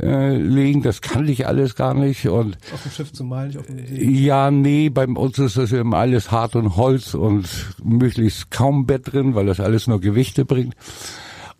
äh, 0.00 0.36
legen, 0.36 0.82
das 0.82 1.00
kannte 1.00 1.30
ich 1.30 1.46
alles 1.46 1.76
gar 1.76 1.94
nicht 1.94 2.26
und 2.26 2.58
Auf 2.74 2.82
dem 2.82 2.92
Schiff 2.92 3.12
zu 3.12 3.22
malen, 3.22 3.48
nicht 3.48 3.58
auf 3.58 3.66
dem 3.66 3.86
See. 3.86 4.04
ja, 4.04 4.50
nee, 4.50 4.88
bei 4.88 5.06
uns 5.06 5.38
ist 5.38 5.56
das 5.56 5.70
immer 5.70 5.98
alles 5.98 6.32
hart 6.32 6.56
und 6.56 6.76
Holz 6.76 7.14
und 7.14 7.48
möglichst 7.82 8.50
kaum 8.50 8.86
Bett 8.86 9.12
drin, 9.12 9.36
weil 9.36 9.46
das 9.46 9.60
alles 9.60 9.86
nur 9.86 10.00
Gewichte 10.00 10.44
bringt. 10.44 10.74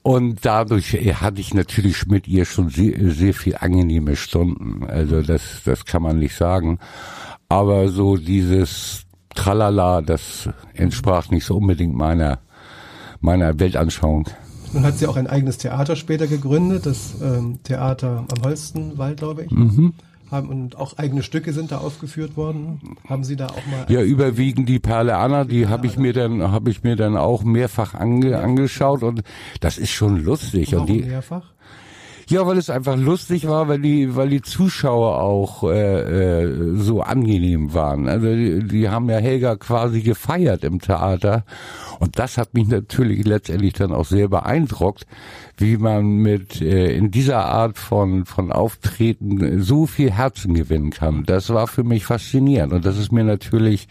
Und 0.02 0.44
dadurch 0.44 0.94
äh, 0.94 1.14
hatte 1.14 1.40
ich 1.40 1.54
natürlich 1.54 2.06
mit 2.06 2.26
ihr 2.26 2.44
schon 2.44 2.68
sehr, 2.68 3.12
sehr 3.12 3.34
viel 3.34 3.56
angenehme 3.56 4.16
Stunden. 4.16 4.84
Also 4.84 5.22
das, 5.22 5.62
das 5.64 5.84
kann 5.84 6.02
man 6.02 6.18
nicht 6.18 6.34
sagen. 6.34 6.78
Aber 7.48 7.88
so 7.88 8.16
dieses 8.16 9.04
Tralala, 9.34 10.00
das 10.00 10.48
entsprach 10.74 11.30
nicht 11.30 11.44
so 11.44 11.56
unbedingt 11.56 11.94
meiner, 11.94 12.40
meiner 13.20 13.58
Weltanschauung. 13.58 14.28
Nun 14.72 14.84
hat 14.84 14.98
sie 14.98 15.06
auch 15.06 15.16
ein 15.16 15.26
eigenes 15.26 15.58
Theater 15.58 15.96
später 15.96 16.26
gegründet, 16.26 16.86
das 16.86 17.14
ähm, 17.22 17.62
Theater 17.62 18.26
am 18.34 18.42
Holstenwald, 18.42 19.18
glaube 19.18 19.44
ich. 19.44 19.50
Mhm. 19.50 19.92
Haben, 20.32 20.48
und 20.48 20.76
auch 20.76 20.98
eigene 20.98 21.22
Stücke 21.22 21.52
sind 21.52 21.70
da 21.70 21.78
aufgeführt 21.78 22.36
worden. 22.36 22.96
Haben 23.08 23.22
Sie 23.22 23.36
da 23.36 23.46
auch 23.46 23.66
mal 23.66 23.86
Ja, 23.88 24.02
überwiegend 24.02 24.68
die 24.68 24.78
Perle 24.78 25.16
Anna, 25.16 25.44
die 25.44 25.68
habe 25.68 25.86
ich 25.86 25.96
mir 25.98 26.12
dann 26.12 26.42
habe 26.50 26.70
ich 26.70 26.82
mir 26.82 26.96
dann 26.96 27.16
auch 27.16 27.44
mehrfach 27.44 27.94
ange, 27.94 28.38
angeschaut 28.38 29.02
und 29.02 29.22
das 29.60 29.78
ist 29.78 29.90
schon 29.90 30.16
lustig 30.24 30.72
Warum 30.72 30.88
und 30.88 30.94
die 30.94 31.02
mehrfach? 31.02 31.52
Ja, 32.32 32.46
weil 32.46 32.56
es 32.56 32.70
einfach 32.70 32.96
lustig 32.96 33.46
war, 33.46 33.68
weil 33.68 33.78
die, 33.78 34.16
weil 34.16 34.30
die 34.30 34.40
Zuschauer 34.40 35.20
auch 35.20 35.64
äh, 35.64 36.44
äh, 36.44 36.76
so 36.76 37.02
angenehm 37.02 37.74
waren. 37.74 38.08
Also 38.08 38.34
die, 38.34 38.66
die 38.66 38.88
haben 38.88 39.10
ja 39.10 39.18
Helga 39.18 39.56
quasi 39.56 40.00
gefeiert 40.00 40.64
im 40.64 40.80
Theater 40.80 41.44
und 42.00 42.18
das 42.18 42.38
hat 42.38 42.54
mich 42.54 42.68
natürlich 42.68 43.26
letztendlich 43.26 43.74
dann 43.74 43.92
auch 43.92 44.06
sehr 44.06 44.28
beeindruckt, 44.28 45.06
wie 45.58 45.76
man 45.76 46.06
mit 46.06 46.62
äh, 46.62 46.96
in 46.96 47.10
dieser 47.10 47.44
Art 47.44 47.76
von 47.76 48.24
von 48.24 48.50
Auftreten 48.50 49.62
so 49.62 49.86
viel 49.86 50.10
Herzen 50.10 50.54
gewinnen 50.54 50.88
kann. 50.88 51.24
Das 51.26 51.50
war 51.50 51.66
für 51.66 51.84
mich 51.84 52.06
faszinierend 52.06 52.72
und 52.72 52.86
das 52.86 52.96
ist 52.96 53.12
mir 53.12 53.24
natürlich 53.24 53.88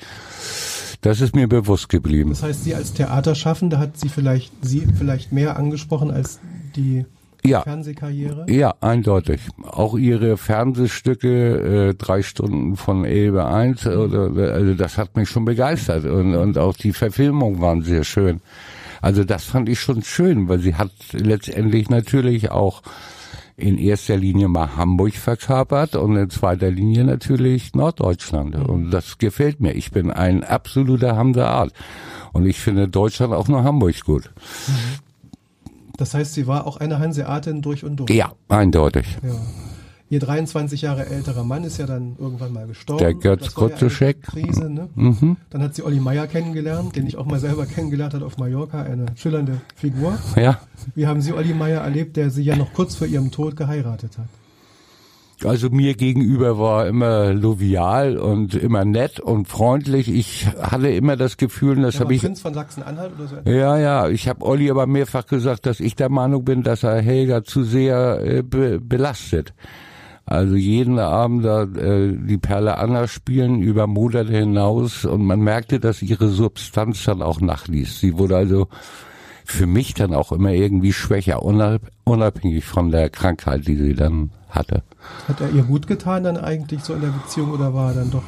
das 1.02 1.22
ist 1.22 1.36
mir 1.36 1.48
bewusst 1.48 1.90
geblieben. 1.90 2.32
Das 2.32 2.42
heißt, 2.42 2.64
Sie 2.64 2.74
als 2.74 2.94
Theaterschaffende 2.94 3.78
hat 3.78 3.98
Sie 3.98 4.10
vielleicht 4.10 4.52
Sie 4.66 4.88
vielleicht 4.98 5.32
mehr 5.32 5.58
angesprochen 5.58 6.10
als 6.10 6.40
die 6.76 7.06
Ja. 7.44 7.62
Fernsehkarriere? 7.62 8.46
Ja, 8.50 8.76
eindeutig. 8.82 9.42
Auch 9.64 9.98
ihre 9.98 10.38
Fernsehstücke, 10.38 11.90
äh, 11.90 11.94
drei 11.96 12.22
Stunden 12.22 12.76
von 12.76 13.06
Elbe 13.06 13.46
1, 13.46 13.88
oder, 13.88 14.54
also 14.54 14.74
das 14.74 14.98
hat 14.98 15.16
mich 15.16 15.30
schon 15.30 15.46
begeistert. 15.46 16.06
Und, 16.06 16.36
und 16.36 16.58
auch 16.58 16.76
die 16.76 16.94
Verfilmungen 16.94 17.60
waren 17.62 17.82
sehr 17.82 18.04
schön. 18.04 18.42
Also 19.02 19.24
das 19.24 19.46
fand 19.46 19.68
ich 19.70 19.80
schon 19.80 20.04
schön, 20.04 20.48
weil 20.48 20.60
sie 20.60 20.76
hat 20.76 20.92
letztendlich 21.14 21.90
natürlich 21.90 22.52
auch 22.52 22.84
in 23.58 23.78
erster 23.78 24.18
Linie 24.18 24.48
mal 24.48 24.76
Hamburg 24.76 25.14
verkörpert 25.14 25.96
und 25.96 26.16
in 26.16 26.30
zweiter 26.30 26.72
Linie 26.72 27.04
natürlich 27.04 27.74
Norddeutschland. 27.74 28.56
Und 28.56 28.92
das 28.92 29.18
gefällt 29.18 29.60
mir. 29.60 29.74
Ich 29.74 29.92
bin 29.92 30.12
ein 30.12 30.44
absoluter 30.44 31.16
Hanseat. 31.16 31.72
Und 32.34 32.46
ich 32.46 32.60
finde 32.60 32.88
Deutschland 32.88 33.34
auch 33.34 33.48
nur 33.48 33.64
Hamburg 33.64 34.04
gut. 34.04 34.32
Das 36.02 36.16
heißt, 36.16 36.34
sie 36.34 36.48
war 36.48 36.66
auch 36.66 36.78
eine 36.78 36.98
Hanseatin 36.98 37.62
durch 37.62 37.84
und 37.84 37.98
durch. 37.98 38.10
Ja, 38.10 38.32
eindeutig. 38.48 39.06
Ja. 39.22 39.36
Ihr 40.10 40.20
23 40.20 40.82
Jahre 40.82 41.06
älterer 41.06 41.44
Mann 41.44 41.64
ist 41.64 41.78
ja 41.78 41.86
dann 41.86 42.16
irgendwann 42.18 42.52
mal 42.52 42.66
gestorben. 42.66 42.98
Der 42.98 43.14
Götz 43.14 43.46
ja 43.46 43.52
Kutzuschek. 43.52 44.24
Krise, 44.24 44.68
ne? 44.68 44.90
Mhm. 44.96 45.38
Dann 45.52 45.62
hat 45.62 45.76
sie 45.76 45.84
Olli 45.84 46.00
Meier 46.00 46.26
kennengelernt, 46.26 46.96
den 46.96 47.06
ich 47.06 47.18
auch 47.18 47.28
mal 47.28 47.40
selber 47.40 47.68
kennengelernt 47.68 48.16
habe 48.16 48.26
auf 48.26 48.40
Mallorca, 48.40 48.82
eine 48.82 49.06
schillernde 49.16 49.62
Figur. 49.76 50.18
Ja, 50.36 50.60
Wie 50.96 51.06
haben 51.06 51.22
Sie 51.22 51.34
Olli 51.34 51.54
Meier 51.54 51.82
erlebt, 51.82 52.18
der 52.18 52.32
sie 52.32 52.42
ja 52.42 52.56
noch 52.56 52.74
kurz 52.74 52.96
vor 52.96 53.06
ihrem 53.06 53.30
Tod 53.30 53.56
geheiratet 53.56 54.18
hat? 54.18 54.26
Also 55.44 55.70
mir 55.70 55.96
gegenüber 55.96 56.60
war 56.60 56.88
immer 56.88 57.34
lovial 57.34 58.18
und 58.18 58.54
immer 58.54 58.86
nett 58.86 59.20
und 59.20 59.48
freundlich. 59.48 60.08
Ich 60.08 60.48
hatte 60.60 60.90
immer 60.90 61.16
das 61.16 61.38
Gefühl, 61.38 61.82
das 61.82 61.96
Er 61.96 62.02
habe 62.02 62.14
ich 62.14 62.22
Prinz 62.22 62.42
von 62.42 62.54
Sachsen-Anhalt 62.54 63.14
oder 63.18 63.28
so? 63.28 63.50
ja, 63.50 63.78
ja, 63.78 64.08
ich 64.08 64.28
habe 64.28 64.46
Olli 64.46 64.70
aber 64.70 64.86
mehrfach 64.86 65.26
gesagt, 65.26 65.66
dass 65.66 65.80
ich 65.80 65.96
der 65.96 66.10
Meinung 66.10 66.46
bin, 66.46 66.64
dass 66.64 66.84
er 66.84 67.02
Helga 67.02 67.44
zu 67.44 67.64
sehr 67.64 68.22
äh, 68.24 68.44
be 68.44 68.80
belastet. 68.80 69.54
Also 70.26 70.56
jeden 70.56 71.00
Abend 71.00 71.44
da 71.44 71.64
äh, 71.64 72.16
die 72.16 72.38
Perle 72.38 72.78
Anna 72.78 73.08
spielen 73.08 73.62
über 73.62 73.88
Monate 73.88 74.32
hinaus 74.32 75.06
und 75.06 75.26
man 75.26 75.42
merkte, 75.42 75.80
dass 75.80 76.02
ihre 76.02 76.30
Substanz 76.30 77.04
dann 77.04 77.22
auch 77.22 77.42
nachließ. 77.42 78.00
Sie 78.00 78.18
wurde 78.18 78.38
also 78.38 78.68
für 79.44 79.66
mich 79.66 79.94
dann 79.94 80.14
auch 80.14 80.32
immer 80.32 80.52
irgendwie 80.52 80.94
schwächer, 80.94 81.44
unab 81.44 81.82
unabhängig 82.04 82.64
von 82.64 82.92
der 82.92 83.10
Krankheit, 83.10 83.68
die 83.68 83.76
sie 83.76 83.94
dann 83.94 84.32
hatte. 84.52 84.84
Hat 85.28 85.42
er 85.42 85.50
ihr 85.52 85.64
gut 85.64 85.88
getan 85.88 86.24
dann 86.24 86.38
eigentlich 86.38 86.82
so 86.82 86.94
in 86.94 87.02
der 87.02 87.10
Beziehung 87.10 87.52
oder 87.52 87.74
war 87.74 87.90
er 87.90 87.96
dann 87.96 88.12
doch 88.12 88.24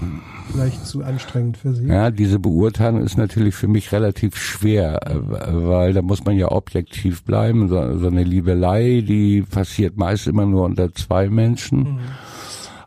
vielleicht 0.51 0.85
zu 0.85 1.03
anstrengend 1.03 1.57
für 1.57 1.73
sie? 1.73 1.87
Ja, 1.87 2.11
diese 2.11 2.39
Beurteilung 2.39 3.01
ist 3.01 3.17
natürlich 3.17 3.55
für 3.55 3.67
mich 3.67 3.91
relativ 3.91 4.37
schwer, 4.37 5.07
äh, 5.07 5.15
weil 5.51 5.93
da 5.93 6.01
muss 6.01 6.23
man 6.25 6.37
ja 6.37 6.51
objektiv 6.51 7.23
bleiben. 7.23 7.67
So, 7.67 7.97
so 7.97 8.07
eine 8.07 8.23
Liebelei, 8.23 9.03
die 9.07 9.43
passiert 9.43 9.97
meist 9.97 10.27
immer 10.27 10.45
nur 10.45 10.63
unter 10.63 10.93
zwei 10.93 11.29
Menschen. 11.29 11.99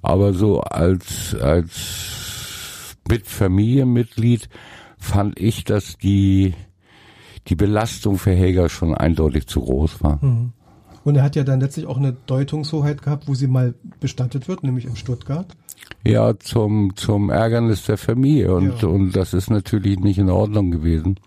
Aber 0.02 0.32
so 0.32 0.60
als, 0.60 1.36
als 1.40 2.96
mit 3.08 3.26
Familienmitglied 3.26 4.48
fand 4.98 5.38
ich, 5.38 5.64
dass 5.64 5.96
die, 5.98 6.54
die 7.48 7.56
Belastung 7.56 8.18
für 8.18 8.32
Helga 8.32 8.68
schon 8.68 8.94
eindeutig 8.94 9.46
zu 9.46 9.60
groß 9.60 10.02
war. 10.02 10.20
Und 11.06 11.14
er 11.14 11.22
hat 11.22 11.36
ja 11.36 11.44
dann 11.44 11.60
letztlich 11.60 11.86
auch 11.86 11.98
eine 11.98 12.16
Deutungshoheit 12.26 13.00
gehabt, 13.00 13.28
wo 13.28 13.34
sie 13.36 13.46
mal 13.46 13.74
bestattet 14.00 14.48
wird, 14.48 14.64
nämlich 14.64 14.86
in 14.86 14.96
Stuttgart. 14.96 15.46
Ja, 16.04 16.36
zum, 16.36 16.96
zum 16.96 17.30
Ärgernis 17.30 17.84
der 17.84 17.96
Familie 17.96 18.52
und, 18.52 18.82
Ja. 18.82 18.88
und 18.88 19.12
das 19.14 19.32
ist 19.32 19.48
natürlich 19.48 20.00
nicht 20.00 20.18
in 20.18 20.30
Ordnung 20.30 20.72
gewesen. 20.72 21.20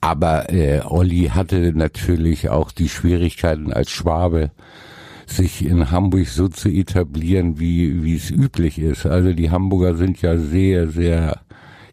Aber 0.00 0.48
äh, 0.52 0.80
Olli 0.84 1.30
hatte 1.34 1.72
natürlich 1.74 2.50
auch 2.50 2.70
die 2.70 2.88
Schwierigkeiten 2.88 3.72
als 3.72 3.90
Schwabe, 3.90 4.52
sich 5.26 5.66
in 5.66 5.90
Hamburg 5.90 6.28
so 6.28 6.46
zu 6.46 6.68
etablieren, 6.68 7.58
wie, 7.58 8.04
wie 8.04 8.14
es 8.14 8.30
üblich 8.30 8.78
ist. 8.78 9.06
Also 9.06 9.32
die 9.32 9.50
Hamburger 9.50 9.96
sind 9.96 10.22
ja 10.22 10.38
sehr, 10.38 10.88
sehr 10.88 11.40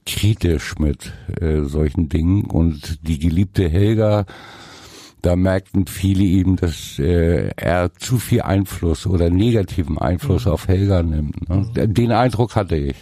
kritisch 0.06 0.78
mit 0.78 1.14
äh, 1.42 1.64
solchen 1.64 2.10
Dingen 2.10 2.44
und 2.46 3.00
die 3.08 3.18
geliebte 3.18 3.68
Helga, 3.68 4.28
da 5.26 5.36
merkten 5.36 5.88
viele 5.88 6.24
eben, 6.24 6.56
dass 6.56 7.00
äh, 7.00 7.50
er 7.56 7.92
zu 7.94 8.18
viel 8.18 8.42
Einfluss 8.42 9.08
oder 9.08 9.30
negativen 9.30 9.98
Einfluss 9.98 10.46
auf 10.46 10.68
Helga 10.68 11.02
nimmt. 11.02 11.50
Ne? 11.50 11.88
Den 11.88 12.12
Eindruck 12.12 12.56
hatte 12.56 12.76
ich. 12.76 12.96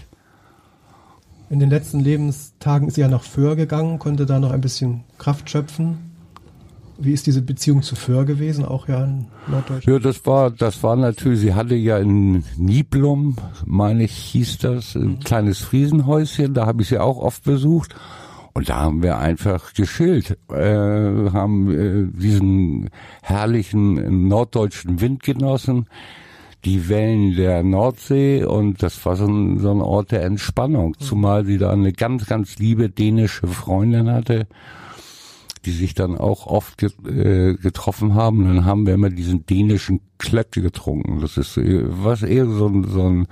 In 1.49 1.59
den 1.59 1.69
letzten 1.69 1.99
Lebenstagen 1.99 2.87
ist 2.87 2.95
sie 2.95 3.01
ja 3.01 3.09
nach 3.09 3.23
Föhr 3.23 3.55
gegangen, 3.55 3.99
konnte 3.99 4.25
da 4.25 4.39
noch 4.39 4.51
ein 4.51 4.61
bisschen 4.61 5.03
Kraft 5.17 5.49
schöpfen. 5.49 5.97
Wie 6.97 7.11
ist 7.11 7.27
diese 7.27 7.41
Beziehung 7.41 7.81
zu 7.81 7.95
Föhr 7.95 8.23
gewesen, 8.23 8.63
auch 8.63 8.87
ja 8.87 9.03
in 9.03 9.25
Norddeutschland? 9.47 9.85
Ja, 9.85 9.99
das 9.99 10.25
war, 10.25 10.51
das 10.51 10.81
war 10.81 10.95
natürlich, 10.95 11.41
sie 11.41 11.53
hatte 11.53 11.75
ja 11.75 11.97
in 11.97 12.43
Niblum, 12.55 13.35
meine 13.65 14.03
ich, 14.05 14.13
hieß 14.13 14.59
das, 14.59 14.95
ein 14.95 15.19
kleines 15.19 15.59
Friesenhäuschen, 15.59 16.53
da 16.53 16.65
habe 16.65 16.83
ich 16.83 16.87
sie 16.87 16.99
auch 16.99 17.17
oft 17.17 17.43
besucht. 17.43 17.95
Und 18.53 18.69
da 18.69 18.81
haben 18.81 19.01
wir 19.01 19.17
einfach 19.17 19.73
geschillt, 19.73 20.37
äh, 20.51 21.31
haben 21.31 21.71
äh, 21.71 22.19
diesen 22.19 22.89
herrlichen 23.23 24.27
norddeutschen 24.27 25.01
Wind 25.01 25.23
genossen, 25.23 25.87
die 26.63 26.87
Wellen 26.87 27.35
der 27.35 27.63
Nordsee 27.63 28.45
und 28.45 28.81
das 28.83 29.03
war 29.05 29.15
so 29.15 29.25
ein, 29.25 29.59
so 29.59 29.71
ein 29.71 29.81
Ort 29.81 30.11
der 30.11 30.23
Entspannung, 30.23 30.95
zumal 30.99 31.45
sie 31.45 31.57
da 31.57 31.71
eine 31.71 31.91
ganz, 31.93 32.25
ganz 32.25 32.57
liebe 32.57 32.89
dänische 32.89 33.47
Freundin 33.47 34.09
hatte, 34.09 34.47
die 35.65 35.71
sich 35.71 35.93
dann 35.93 36.17
auch 36.17 36.45
oft 36.45 36.83
äh, 36.83 37.55
getroffen 37.55 38.13
haben. 38.13 38.45
Dann 38.45 38.65
haben 38.65 38.85
wir 38.85 38.93
immer 38.93 39.09
diesen 39.09 39.45
dänischen 39.45 40.01
Klöcke 40.19 40.61
getrunken. 40.61 41.19
Das 41.21 41.37
ist 41.37 41.57
äh, 41.57 41.83
was 41.85 42.21
eher 42.21 42.45
so 42.45 42.67
ein, 42.67 42.83
so 42.85 43.09
ein 43.09 43.27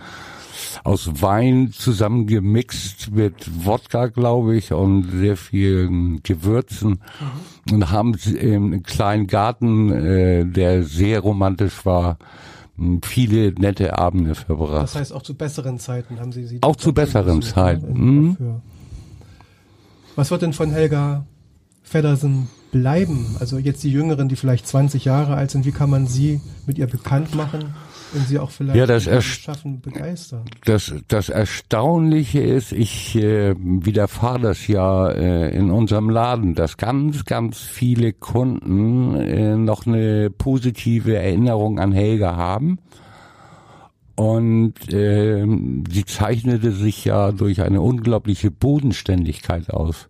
aus 0.84 1.22
Wein 1.22 1.72
zusammengemixt 1.72 3.12
mit 3.12 3.66
Wodka, 3.66 4.08
glaube 4.08 4.56
ich, 4.56 4.74
und 4.74 5.10
sehr 5.12 5.38
vielen 5.38 6.24
Gewürzen 6.24 7.00
mhm. 7.70 7.74
und 7.74 7.92
haben 7.92 8.16
einen 8.40 8.84
kleinen 8.84 9.28
Garten, 9.28 9.92
äh, 9.92 10.46
der 10.46 10.84
sehr 10.84 11.20
romantisch 11.20 11.86
war, 11.86 12.18
viele 13.04 13.54
nette 13.54 13.98
Abende 13.98 14.36
verbracht. 14.36 14.84
Das 14.84 14.96
heißt, 14.96 15.14
auch 15.14 15.22
zu 15.22 15.36
besseren 15.36 15.80
Zeiten 15.80 16.20
haben 16.20 16.32
Sie 16.32 16.46
sie. 16.46 16.60
Auch 16.62 16.76
zu 16.76 16.94
besseren 16.94 17.42
Zeiten. 17.42 17.94
Mhm. 17.94 18.38
Was 20.16 20.32
wird 20.32 20.42
denn 20.42 20.54
von 20.54 20.72
Helga 20.72 21.26
Feddersen 21.92 22.48
bleiben? 22.72 23.36
Also 23.40 23.58
jetzt 23.58 23.84
die 23.84 23.92
Jüngeren, 23.92 24.30
die 24.30 24.38
vielleicht 24.38 24.66
20 24.66 25.06
Jahre 25.06 25.36
alt 25.36 25.52
sind, 25.52 25.66
wie 25.66 25.72
kann 25.72 25.90
man 25.90 26.08
sie 26.08 26.42
mit 26.66 26.78
ihr 26.78 26.88
bekannt 26.88 27.36
machen? 27.36 27.74
und 28.14 28.28
sie 28.28 28.40
auch 28.40 28.52
vielleicht 28.52 28.78
ja, 28.78 28.86
das 28.86 29.06
schaffen 29.24 29.82
begeistern. 29.82 30.44
Das, 30.66 30.94
das 31.08 31.30
Erstaunliche 31.30 32.42
ist, 32.42 32.72
ich 32.72 33.16
äh, 33.16 33.56
widerfahre 33.58 34.40
das 34.42 34.68
ja 34.68 35.10
äh, 35.10 35.56
in 35.56 35.72
unserem 35.72 36.10
Laden, 36.10 36.56
dass 36.56 36.78
ganz, 36.78 37.26
ganz 37.26 37.60
viele 37.60 38.14
Kunden 38.14 39.16
äh, 39.16 39.56
noch 39.56 39.86
eine 39.86 40.30
positive 40.30 41.16
Erinnerung 41.16 41.80
an 41.80 41.92
Helga 41.92 42.36
haben. 42.36 42.80
Und 44.16 44.94
äh, 44.94 45.46
sie 45.90 46.06
zeichnete 46.06 46.74
sich 46.74 47.06
ja 47.06 47.32
durch 47.32 47.62
eine 47.62 47.82
unglaubliche 47.82 48.52
Bodenständigkeit 48.52 49.72
aus. 49.72 50.10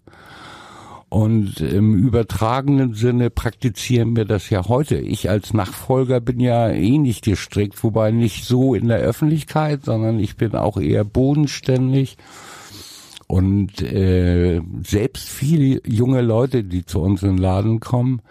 Und 1.12 1.60
im 1.60 1.94
übertragenen 1.94 2.94
Sinne 2.94 3.30
praktizieren 3.30 4.16
wir 4.16 4.24
das 4.24 4.50
ja 4.50 4.70
heute. 4.70 4.96
Ich 4.96 5.30
als 5.30 5.54
Nachfolger 5.54 6.22
bin 6.22 6.40
ja 6.40 6.70
eh 6.70 6.98
nicht 6.98 7.26
gestrickt, 7.26 7.84
wobei 7.84 8.12
nicht 8.12 8.46
so 8.46 8.74
in 8.76 8.88
der 8.88 9.00
Öffentlichkeit, 9.00 9.84
sondern 9.84 10.22
ich 10.22 10.38
bin 10.38 10.56
auch 10.56 10.78
eher 10.78 11.04
bodenständig. 11.04 12.16
Und 13.28 13.82
äh, 13.82 14.62
selbst 14.88 15.28
viele 15.28 15.82
junge 15.86 16.22
Leute, 16.22 16.64
die 16.64 16.86
zu 16.86 17.02
uns 17.02 17.24
in 17.24 17.36
den 17.36 17.38
Laden 17.40 17.82
kommen, 17.82 18.22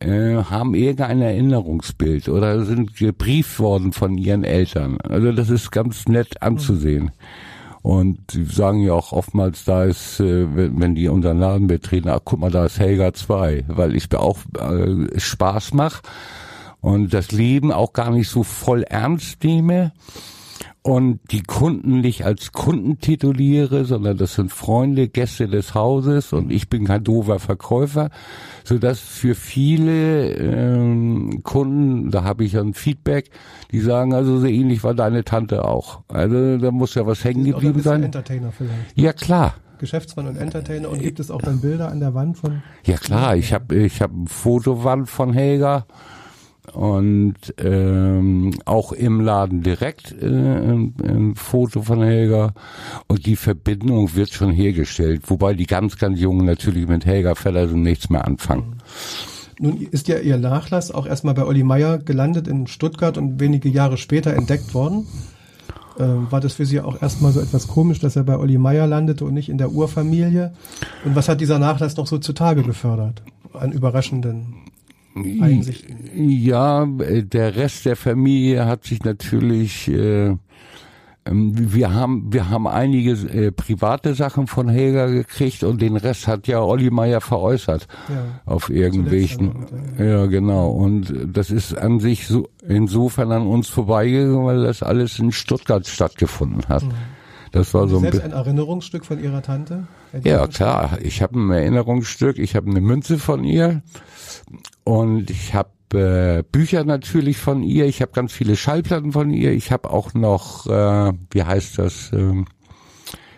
äh, 0.00 0.34
haben 0.34 0.74
irgendein 0.74 1.22
Erinnerungsbild 1.22 2.28
oder 2.28 2.64
sind 2.64 2.96
gebrieft 2.96 3.60
worden 3.60 3.92
von 3.92 4.18
ihren 4.18 4.42
Eltern. 4.42 4.98
Also 5.02 5.30
das 5.30 5.50
ist 5.50 5.70
ganz 5.70 6.08
nett 6.08 6.42
anzusehen. 6.42 7.04
Mhm. 7.04 7.10
Und 7.84 8.30
sie 8.30 8.46
sagen 8.46 8.80
ja 8.80 8.94
auch 8.94 9.12
oftmals, 9.12 9.66
da 9.66 9.84
ist, 9.84 10.18
äh, 10.18 10.46
wenn, 10.56 10.94
die 10.94 11.06
unseren 11.08 11.38
Laden 11.38 11.66
betreten, 11.66 12.08
ach 12.08 12.20
guck 12.24 12.40
mal, 12.40 12.50
da 12.50 12.64
ist 12.64 12.80
Helga 12.80 13.12
2, 13.12 13.66
weil 13.68 13.94
ich 13.94 14.10
mir 14.10 14.20
auch 14.20 14.38
äh, 14.58 15.20
Spaß 15.20 15.74
mache 15.74 16.00
und 16.80 17.12
das 17.12 17.30
Leben 17.30 17.72
auch 17.72 17.92
gar 17.92 18.10
nicht 18.10 18.30
so 18.30 18.42
voll 18.42 18.84
ernst 18.84 19.44
nehme 19.44 19.92
und 20.86 21.20
die 21.30 21.42
Kunden 21.42 22.02
nicht 22.02 22.26
als 22.26 22.52
Kunden 22.52 22.98
tituliere, 22.98 23.86
sondern 23.86 24.18
das 24.18 24.34
sind 24.34 24.52
Freunde, 24.52 25.08
Gäste 25.08 25.48
des 25.48 25.74
Hauses 25.74 26.34
und 26.34 26.52
ich 26.52 26.68
bin 26.68 26.84
kein 26.84 27.02
doofer 27.02 27.38
Verkäufer, 27.38 28.10
so 28.64 28.76
dass 28.76 29.00
für 29.00 29.34
viele 29.34 30.32
ähm, 30.34 31.40
Kunden, 31.42 32.10
da 32.10 32.22
habe 32.22 32.44
ich 32.44 32.58
ein 32.58 32.74
Feedback, 32.74 33.30
die 33.72 33.80
sagen, 33.80 34.12
also 34.12 34.38
so 34.38 34.46
ähnlich 34.46 34.84
war 34.84 34.92
deine 34.92 35.24
Tante 35.24 35.64
auch. 35.64 36.02
Also 36.08 36.58
da 36.58 36.70
muss 36.70 36.94
ja 36.94 37.06
was 37.06 37.24
hängen 37.24 37.44
geblieben 37.44 37.80
sein. 37.80 38.02
Entertainer 38.02 38.52
vielleicht. 38.52 38.92
Ja 38.94 39.14
klar. 39.14 39.54
Geschäftsmann 39.78 40.28
und 40.28 40.36
Entertainer 40.36 40.90
und 40.90 41.00
gibt 41.00 41.18
es 41.18 41.30
auch 41.30 41.40
dann 41.40 41.62
Bilder 41.62 41.90
an 41.90 42.00
der 42.00 42.12
Wand 42.12 42.36
von? 42.36 42.62
Ja 42.84 42.98
klar, 42.98 43.36
ich 43.36 43.54
habe 43.54 43.74
ich 43.74 44.02
hab 44.02 44.12
ein 44.12 44.26
Fotowand 44.26 45.08
von 45.08 45.32
Helga 45.32 45.86
und 46.72 47.34
ähm, 47.58 48.52
auch 48.64 48.92
im 48.92 49.20
Laden 49.20 49.62
direkt 49.62 50.14
äh, 50.20 50.26
ein, 50.26 50.94
ein 51.02 51.34
Foto 51.34 51.82
von 51.82 52.02
Helga 52.02 52.54
und 53.06 53.26
die 53.26 53.36
Verbindung 53.36 54.14
wird 54.14 54.32
schon 54.32 54.50
hergestellt, 54.50 55.22
wobei 55.26 55.54
die 55.54 55.66
ganz, 55.66 55.98
ganz 55.98 56.18
Jungen 56.18 56.46
natürlich 56.46 56.88
mit 56.88 57.04
Helga 57.04 57.34
Feddersen 57.34 57.82
nichts 57.82 58.08
mehr 58.08 58.26
anfangen. 58.26 58.76
Nun 59.60 59.80
ist 59.80 60.08
ja 60.08 60.18
ihr 60.18 60.38
Nachlass 60.38 60.90
auch 60.90 61.06
erstmal 61.06 61.34
bei 61.34 61.44
Olli 61.44 61.62
Meier 61.62 61.98
gelandet 61.98 62.48
in 62.48 62.66
Stuttgart 62.66 63.18
und 63.18 63.38
wenige 63.38 63.68
Jahre 63.68 63.96
später 63.96 64.34
entdeckt 64.34 64.74
worden. 64.74 65.06
Ähm, 65.98 66.26
war 66.30 66.40
das 66.40 66.54
für 66.54 66.66
Sie 66.66 66.80
auch 66.80 67.00
erstmal 67.00 67.30
so 67.30 67.40
etwas 67.40 67.68
komisch, 67.68 68.00
dass 68.00 68.16
er 68.16 68.24
bei 68.24 68.36
Olli 68.36 68.58
Meier 68.58 68.86
landete 68.86 69.24
und 69.24 69.34
nicht 69.34 69.48
in 69.48 69.58
der 69.58 69.70
Urfamilie? 69.70 70.52
Und 71.04 71.14
was 71.14 71.28
hat 71.28 71.40
dieser 71.40 71.60
Nachlass 71.60 71.96
noch 71.96 72.08
so 72.08 72.18
zutage 72.18 72.62
gefördert 72.62 73.22
an 73.52 73.70
überraschenden 73.70 74.64
Einsichten? 75.16 75.96
Ja, 76.14 76.86
der 76.86 77.56
Rest 77.56 77.86
der 77.86 77.96
Familie 77.96 78.66
hat 78.66 78.84
sich 78.84 79.04
natürlich 79.04 79.88
äh, 79.88 80.36
ähm, 81.26 81.52
wir 81.72 81.94
haben 81.94 82.32
wir 82.32 82.50
haben 82.50 82.66
einige 82.66 83.12
äh, 83.12 83.50
private 83.50 84.14
Sachen 84.14 84.46
von 84.46 84.68
Helga 84.68 85.06
gekriegt 85.06 85.64
und 85.64 85.80
den 85.80 85.96
Rest 85.96 86.26
hat 86.26 86.46
ja 86.46 86.60
Olli 86.60 86.90
Meier 86.90 87.20
veräußert 87.20 87.86
ja, 88.08 88.40
auf 88.44 88.68
irgendwelchen 88.68 89.66
ja. 89.98 90.04
ja 90.04 90.26
genau 90.26 90.70
und 90.70 91.12
das 91.26 91.50
ist 91.50 91.76
an 91.76 92.00
sich 92.00 92.26
so 92.26 92.48
insofern 92.66 93.32
an 93.32 93.46
uns 93.46 93.68
vorbeigegangen 93.68 94.44
weil 94.44 94.64
das 94.64 94.82
alles 94.82 95.18
in 95.18 95.32
Stuttgart 95.32 95.86
stattgefunden 95.86 96.68
hat 96.68 96.82
mhm. 96.82 96.92
Das 97.54 97.72
war 97.72 97.88
so 97.88 97.98
ein, 97.98 98.20
ein 98.20 98.32
Erinnerungsstück 98.32 99.04
von 99.04 99.22
ihrer 99.22 99.42
Tante 99.42 99.86
ja 100.22 100.46
klar 100.46 100.98
ich 101.02 101.22
habe 101.22 101.38
ein 101.38 101.50
Erinnerungsstück 101.50 102.38
ich 102.38 102.56
habe 102.56 102.70
eine 102.70 102.80
Münze 102.80 103.18
von 103.18 103.44
ihr 103.44 103.82
und 104.84 105.30
ich 105.30 105.54
habe 105.54 105.70
äh, 105.94 106.42
Bücher 106.42 106.84
natürlich 106.84 107.38
von 107.38 107.62
ihr, 107.62 107.86
ich 107.86 108.02
habe 108.02 108.12
ganz 108.12 108.32
viele 108.32 108.56
Schallplatten 108.56 109.12
von 109.12 109.30
ihr, 109.30 109.52
ich 109.52 109.70
habe 109.70 109.90
auch 109.90 110.12
noch, 110.12 110.66
äh, 110.66 111.12
wie 111.30 111.44
heißt 111.44 111.78
das, 111.78 112.12
äh, 112.12 112.44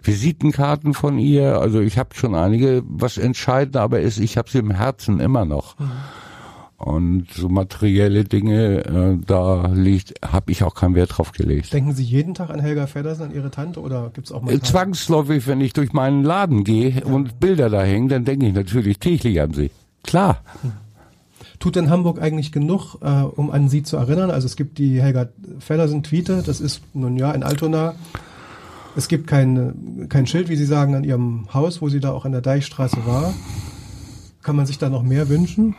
Visitenkarten 0.06 0.94
von 0.94 1.18
ihr. 1.18 1.58
Also 1.60 1.80
ich 1.80 1.98
habe 1.98 2.14
schon 2.14 2.34
einige. 2.34 2.82
Was 2.86 3.18
entscheidend 3.18 3.76
aber 3.76 4.00
ist, 4.00 4.18
ich 4.18 4.38
habe 4.38 4.50
sie 4.50 4.58
im 4.58 4.70
Herzen 4.70 5.20
immer 5.20 5.44
noch. 5.44 5.78
Mhm. 5.78 5.90
Und 6.78 7.28
so 7.32 7.48
materielle 7.48 8.24
Dinge, 8.24 8.84
äh, 8.84 9.18
da 9.26 9.68
liegt, 9.68 10.14
habe 10.22 10.52
ich 10.52 10.62
auch 10.62 10.74
keinen 10.74 10.94
Wert 10.94 11.16
drauf 11.16 11.32
gelegt. 11.32 11.72
Denken 11.72 11.94
Sie 11.94 12.02
jeden 12.02 12.34
Tag 12.34 12.50
an 12.50 12.60
Helga 12.60 12.86
Feddersen, 12.86 13.26
an 13.26 13.34
Ihre 13.34 13.50
Tante 13.50 13.80
oder 13.80 14.10
gibt's 14.12 14.30
auch 14.30 14.42
mal? 14.42 14.52
Äh, 14.52 14.60
zwangsläufig, 14.60 15.46
wenn 15.46 15.62
ich 15.62 15.72
durch 15.72 15.94
meinen 15.94 16.22
Laden 16.22 16.64
gehe 16.64 16.90
ja. 16.90 17.04
und 17.06 17.40
Bilder 17.40 17.70
da 17.70 17.82
hängen, 17.82 18.08
dann 18.08 18.26
denke 18.26 18.46
ich 18.46 18.54
natürlich 18.54 18.98
täglich 18.98 19.40
an 19.40 19.54
sie. 19.54 19.70
Klar. 20.02 20.42
Mhm. 20.62 20.72
Tut 21.58 21.76
denn 21.76 21.88
Hamburg 21.88 22.20
eigentlich 22.20 22.52
genug, 22.52 22.98
äh, 23.00 23.22
um 23.22 23.50
an 23.50 23.70
sie 23.70 23.82
zu 23.82 23.96
erinnern? 23.96 24.30
Also 24.30 24.44
es 24.44 24.56
gibt 24.56 24.76
die 24.76 25.00
Helga 25.00 25.28
Feddersen-Tweete, 25.58 26.42
das 26.44 26.60
ist 26.60 26.82
nun 26.92 27.16
ja 27.16 27.32
in 27.32 27.42
Altona. 27.42 27.94
Es 28.96 29.08
gibt 29.08 29.26
kein, 29.26 30.06
kein 30.08 30.26
Schild, 30.26 30.48
wie 30.48 30.56
Sie 30.56 30.64
sagen, 30.64 30.94
an 30.94 31.04
Ihrem 31.04 31.48
Haus, 31.52 31.82
wo 31.82 31.88
sie 31.88 32.00
da 32.00 32.12
auch 32.12 32.24
an 32.24 32.32
der 32.32 32.40
Deichstraße 32.40 33.04
war. 33.06 33.34
Kann 34.42 34.56
man 34.56 34.64
sich 34.66 34.78
da 34.78 34.88
noch 34.88 35.02
mehr 35.02 35.28
wünschen? 35.28 35.74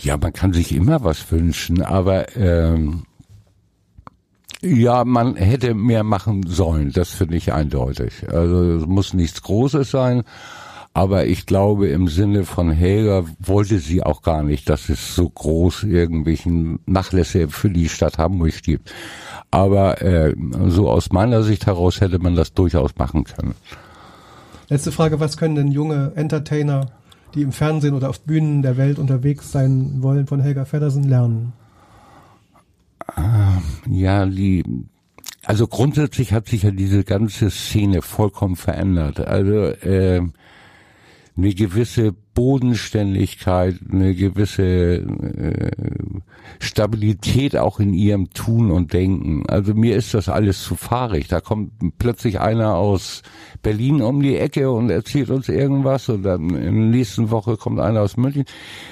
Ja, 0.00 0.16
man 0.16 0.32
kann 0.32 0.52
sich 0.52 0.74
immer 0.74 1.04
was 1.04 1.30
wünschen, 1.30 1.82
aber 1.82 2.36
ähm, 2.36 3.04
ja, 4.62 5.04
man 5.04 5.36
hätte 5.36 5.74
mehr 5.74 6.04
machen 6.04 6.44
sollen, 6.46 6.90
das 6.92 7.10
finde 7.10 7.36
ich 7.36 7.52
eindeutig. 7.52 8.28
Also 8.30 8.76
es 8.76 8.86
muss 8.86 9.12
nichts 9.12 9.42
Großes 9.42 9.90
sein, 9.90 10.22
aber 10.94 11.26
ich 11.26 11.46
glaube, 11.46 11.88
im 11.88 12.06
Sinne 12.08 12.44
von 12.44 12.70
Helga 12.70 13.24
wollte 13.40 13.78
sie 13.78 14.02
auch 14.02 14.22
gar 14.22 14.42
nicht, 14.42 14.68
dass 14.68 14.88
es 14.88 15.14
so 15.14 15.28
groß 15.28 15.82
irgendwelchen 15.82 16.78
Nachlässe 16.86 17.48
für 17.48 17.68
die 17.68 17.88
Stadt 17.88 18.16
Hamburg 18.18 18.62
gibt. 18.62 18.94
Aber 19.50 20.00
äh, 20.00 20.34
so 20.68 20.88
aus 20.88 21.10
meiner 21.10 21.42
Sicht 21.42 21.66
heraus 21.66 22.00
hätte 22.00 22.20
man 22.20 22.36
das 22.36 22.54
durchaus 22.54 22.92
machen 22.96 23.24
können. 23.24 23.54
Letzte 24.68 24.92
Frage, 24.92 25.20
was 25.20 25.36
können 25.36 25.56
denn 25.56 25.72
junge 25.72 26.12
Entertainer, 26.14 26.86
die 27.34 27.42
im 27.42 27.52
Fernsehen 27.52 27.94
oder 27.94 28.10
auf 28.10 28.20
Bühnen 28.20 28.62
der 28.62 28.76
Welt 28.76 28.98
unterwegs 28.98 29.52
sein 29.52 30.02
wollen, 30.02 30.26
von 30.26 30.40
Helga 30.40 30.64
Feddersen 30.64 31.04
lernen? 31.04 31.52
Ah, 33.16 33.58
ja, 33.86 34.24
die 34.26 34.64
also 35.46 35.66
grundsätzlich 35.66 36.32
hat 36.32 36.48
sich 36.48 36.62
ja 36.62 36.70
diese 36.70 37.04
ganze 37.04 37.50
Szene 37.50 38.02
vollkommen 38.02 38.56
verändert. 38.56 39.20
Also 39.20 39.66
äh, 39.66 40.22
eine 41.36 41.52
gewisse 41.52 42.12
Bodenständigkeit, 42.34 43.76
eine 43.90 44.14
gewisse 44.14 44.96
äh, 44.96 45.70
Stabilität 46.60 47.56
auch 47.56 47.80
in 47.80 47.92
ihrem 47.92 48.30
Tun 48.30 48.70
und 48.70 48.92
Denken. 48.92 49.44
Also 49.48 49.74
mir 49.74 49.96
ist 49.96 50.14
das 50.14 50.28
alles 50.28 50.62
zu 50.62 50.76
fahrig. 50.76 51.28
Da 51.28 51.40
kommt 51.40 51.72
plötzlich 51.98 52.40
einer 52.40 52.74
aus 52.74 53.22
Berlin 53.62 54.02
um 54.02 54.22
die 54.22 54.36
Ecke 54.36 54.70
und 54.70 54.90
erzählt 54.90 55.30
uns 55.30 55.48
irgendwas 55.48 56.08
und 56.08 56.22
dann 56.22 56.50
in 56.50 56.62
der 56.62 56.72
nächsten 56.72 57.30
Woche 57.30 57.56
kommt 57.56 57.80
einer 57.80 58.02
aus 58.02 58.16
München. 58.16 58.44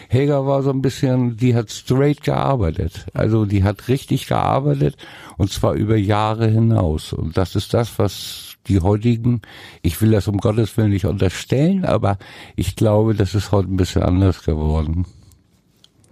Helga 0.09 0.45
war 0.45 0.63
so 0.63 0.71
ein 0.71 0.83
bisschen, 0.83 1.37
die 1.37 1.55
hat 1.55 1.71
straight 1.71 2.23
gearbeitet. 2.23 3.07
Also 3.13 3.45
die 3.45 3.63
hat 3.63 3.89
richtig 3.89 4.27
gearbeitet 4.27 4.97
und 5.37 5.51
zwar 5.51 5.75
über 5.75 5.97
Jahre 5.97 6.49
hinaus. 6.49 7.13
Und 7.13 7.37
das 7.37 7.55
ist 7.55 7.75
das, 7.75 7.99
was 7.99 8.52
die 8.69 8.81
heutigen, 8.81 9.43
ich 9.83 10.01
will 10.01 10.11
das 10.11 10.29
um 10.29 10.39
Gottes 10.39 10.77
Willen 10.77 10.91
nicht 10.91 11.07
unterstellen, 11.07 11.85
aber 11.85 12.19
ich 12.57 12.77
glaube, 12.77 13.15
das 13.15 13.35
ist 13.35 13.53
heute 13.53 13.73
ein 13.73 13.77
bisschen 13.77 14.03
anders 14.03 14.45
geworden. 14.45 15.07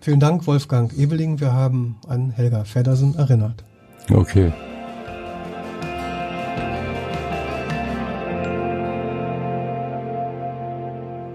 Vielen 0.00 0.20
Dank, 0.20 0.46
Wolfgang 0.46 0.92
Ebeling. 0.96 1.40
Wir 1.40 1.52
haben 1.52 1.96
an 2.08 2.30
Helga 2.30 2.64
Feddersen 2.64 3.14
erinnert. 3.16 3.64
Okay. 4.10 4.52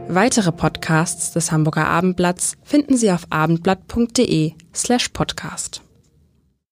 Weitere 0.08 0.52
Podcasts 0.52 1.34
des 1.34 1.52
Hamburger 1.52 1.88
Abendblatts 1.88 2.58
finden 2.64 2.96
Sie 2.96 3.12
auf 3.12 3.28
abendblatt.de 3.32 4.54
slash 4.74 5.10
podcast. 5.10 5.85